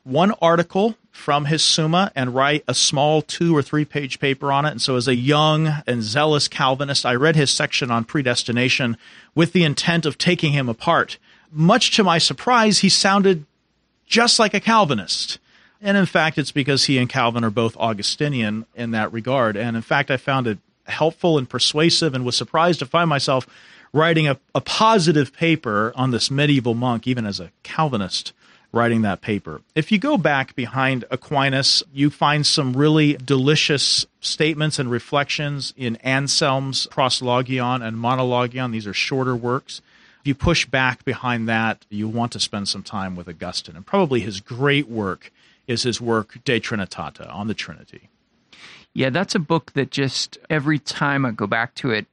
one 0.04 0.32
article 0.40 0.96
from 1.10 1.46
his 1.46 1.62
Summa 1.62 2.10
and 2.14 2.34
write 2.34 2.64
a 2.66 2.74
small 2.74 3.20
two 3.20 3.54
or 3.54 3.62
three 3.62 3.84
page 3.84 4.18
paper 4.18 4.52
on 4.52 4.64
it. 4.64 4.70
And 4.70 4.80
so, 4.80 4.96
as 4.96 5.08
a 5.08 5.14
young 5.14 5.82
and 5.86 6.02
zealous 6.02 6.48
Calvinist, 6.48 7.04
I 7.04 7.14
read 7.14 7.36
his 7.36 7.50
section 7.50 7.90
on 7.90 8.04
predestination 8.04 8.96
with 9.34 9.52
the 9.52 9.64
intent 9.64 10.06
of 10.06 10.16
taking 10.16 10.52
him 10.52 10.68
apart. 10.68 11.18
Much 11.52 11.94
to 11.96 12.04
my 12.04 12.18
surprise, 12.18 12.78
he 12.78 12.88
sounded 12.88 13.44
just 14.06 14.38
like 14.38 14.54
a 14.54 14.60
Calvinist. 14.60 15.38
And 15.82 15.96
in 15.96 16.06
fact, 16.06 16.36
it's 16.38 16.52
because 16.52 16.84
he 16.84 16.98
and 16.98 17.08
Calvin 17.08 17.44
are 17.44 17.50
both 17.50 17.76
Augustinian 17.76 18.66
in 18.74 18.90
that 18.90 19.12
regard. 19.12 19.56
And 19.56 19.76
in 19.76 19.82
fact, 19.82 20.10
I 20.10 20.16
found 20.16 20.46
it 20.46 20.58
helpful 20.86 21.38
and 21.38 21.48
persuasive 21.48 22.14
and 22.14 22.24
was 22.24 22.36
surprised 22.36 22.80
to 22.80 22.86
find 22.86 23.08
myself 23.08 23.46
writing 23.92 24.28
a, 24.28 24.38
a 24.54 24.60
positive 24.60 25.32
paper 25.32 25.92
on 25.96 26.10
this 26.10 26.30
medieval 26.30 26.74
monk, 26.74 27.06
even 27.06 27.26
as 27.26 27.40
a 27.40 27.50
Calvinist 27.62 28.32
writing 28.72 29.02
that 29.02 29.20
paper. 29.20 29.62
If 29.74 29.90
you 29.90 29.98
go 29.98 30.16
back 30.16 30.54
behind 30.54 31.04
Aquinas, 31.10 31.82
you 31.92 32.08
find 32.08 32.46
some 32.46 32.74
really 32.74 33.14
delicious 33.14 34.06
statements 34.20 34.78
and 34.78 34.90
reflections 34.90 35.74
in 35.76 35.96
Anselm's 35.96 36.86
Proslogion 36.88 37.84
and 37.84 37.96
Monologion. 37.96 38.70
These 38.70 38.86
are 38.86 38.94
shorter 38.94 39.34
works. 39.34 39.80
If 40.20 40.28
you 40.28 40.34
push 40.34 40.66
back 40.66 41.04
behind 41.04 41.48
that, 41.48 41.84
you 41.88 42.06
want 42.06 42.32
to 42.32 42.40
spend 42.40 42.68
some 42.68 42.82
time 42.82 43.16
with 43.16 43.28
Augustine. 43.28 43.74
And 43.74 43.86
probably 43.86 44.20
his 44.20 44.40
great 44.40 44.88
work 44.88 45.32
is 45.70 45.84
his 45.84 46.00
work 46.00 46.36
De 46.44 46.58
Trinitate, 46.58 47.32
on 47.32 47.46
the 47.46 47.54
Trinity. 47.54 48.10
Yeah, 48.92 49.10
that's 49.10 49.36
a 49.36 49.38
book 49.38 49.72
that 49.74 49.90
just 49.92 50.36
every 50.50 50.80
time 50.80 51.24
I 51.24 51.30
go 51.30 51.46
back 51.46 51.76
to 51.76 51.90
it, 51.92 52.06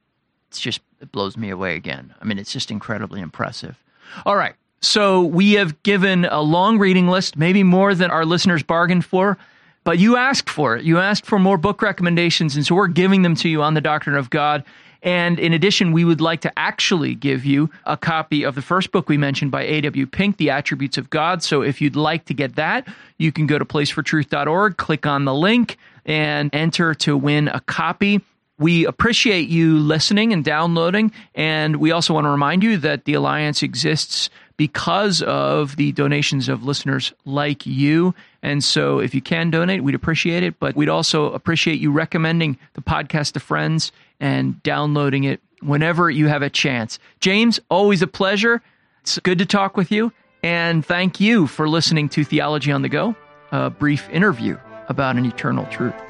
it's 0.48 0.60
just 0.60 0.80
it 1.00 1.10
blows 1.10 1.36
me 1.36 1.50
away 1.50 1.74
again. 1.74 2.14
I 2.20 2.24
mean, 2.24 2.38
it's 2.38 2.52
just 2.52 2.70
incredibly 2.70 3.20
impressive. 3.20 3.76
All 4.24 4.36
right, 4.36 4.54
So 4.80 5.22
we 5.22 5.54
have 5.54 5.82
given 5.82 6.24
a 6.24 6.40
long 6.40 6.78
reading 6.78 7.08
list, 7.08 7.36
maybe 7.36 7.64
more 7.64 7.94
than 7.94 8.10
our 8.10 8.24
listeners 8.24 8.62
bargained 8.62 9.04
for, 9.04 9.36
but 9.82 9.98
you 9.98 10.16
asked 10.16 10.48
for 10.48 10.76
it. 10.76 10.84
You 10.84 10.98
asked 10.98 11.26
for 11.26 11.38
more 11.38 11.58
book 11.58 11.82
recommendations, 11.82 12.54
and 12.54 12.64
so 12.64 12.76
we're 12.76 12.86
giving 12.86 13.22
them 13.22 13.34
to 13.36 13.48
you 13.48 13.62
on 13.62 13.74
the 13.74 13.80
doctrine 13.80 14.16
of 14.16 14.30
God. 14.30 14.64
And 15.02 15.38
in 15.38 15.52
addition, 15.52 15.92
we 15.92 16.04
would 16.04 16.20
like 16.20 16.40
to 16.40 16.58
actually 16.58 17.14
give 17.14 17.44
you 17.44 17.70
a 17.84 17.96
copy 17.96 18.42
of 18.42 18.54
the 18.54 18.62
first 18.62 18.90
book 18.90 19.08
we 19.08 19.16
mentioned 19.16 19.50
by 19.50 19.62
A.W. 19.62 20.06
Pink, 20.06 20.36
The 20.38 20.50
Attributes 20.50 20.98
of 20.98 21.08
God. 21.10 21.42
So 21.42 21.62
if 21.62 21.80
you'd 21.80 21.96
like 21.96 22.24
to 22.26 22.34
get 22.34 22.56
that, 22.56 22.88
you 23.16 23.30
can 23.30 23.46
go 23.46 23.58
to 23.58 23.64
placefortruth.org, 23.64 24.76
click 24.76 25.06
on 25.06 25.24
the 25.24 25.34
link, 25.34 25.78
and 26.04 26.50
enter 26.52 26.94
to 26.94 27.16
win 27.16 27.48
a 27.48 27.60
copy. 27.60 28.20
We 28.58 28.86
appreciate 28.86 29.48
you 29.48 29.78
listening 29.78 30.32
and 30.32 30.44
downloading. 30.44 31.12
And 31.34 31.76
we 31.76 31.92
also 31.92 32.12
want 32.12 32.24
to 32.24 32.30
remind 32.30 32.64
you 32.64 32.76
that 32.78 33.04
the 33.04 33.14
Alliance 33.14 33.62
exists 33.62 34.30
because 34.56 35.22
of 35.22 35.76
the 35.76 35.92
donations 35.92 36.48
of 36.48 36.64
listeners 36.64 37.12
like 37.24 37.64
you. 37.66 38.14
And 38.42 38.62
so 38.62 39.00
if 39.00 39.14
you 39.14 39.20
can 39.20 39.50
donate, 39.50 39.82
we'd 39.82 39.94
appreciate 39.94 40.42
it. 40.42 40.58
But 40.58 40.76
we'd 40.76 40.88
also 40.88 41.32
appreciate 41.32 41.80
you 41.80 41.90
recommending 41.90 42.58
the 42.74 42.82
podcast 42.82 43.32
to 43.32 43.40
friends 43.40 43.92
and 44.20 44.62
downloading 44.62 45.24
it 45.24 45.40
whenever 45.60 46.10
you 46.10 46.28
have 46.28 46.42
a 46.42 46.50
chance. 46.50 46.98
James, 47.20 47.60
always 47.68 48.02
a 48.02 48.06
pleasure. 48.06 48.62
It's 49.00 49.18
good 49.18 49.38
to 49.38 49.46
talk 49.46 49.76
with 49.76 49.90
you. 49.90 50.12
And 50.42 50.86
thank 50.86 51.20
you 51.20 51.46
for 51.46 51.68
listening 51.68 52.08
to 52.10 52.24
Theology 52.24 52.70
on 52.70 52.82
the 52.82 52.88
Go, 52.88 53.16
a 53.50 53.70
brief 53.70 54.08
interview 54.10 54.56
about 54.88 55.16
an 55.16 55.24
eternal 55.24 55.66
truth. 55.66 56.07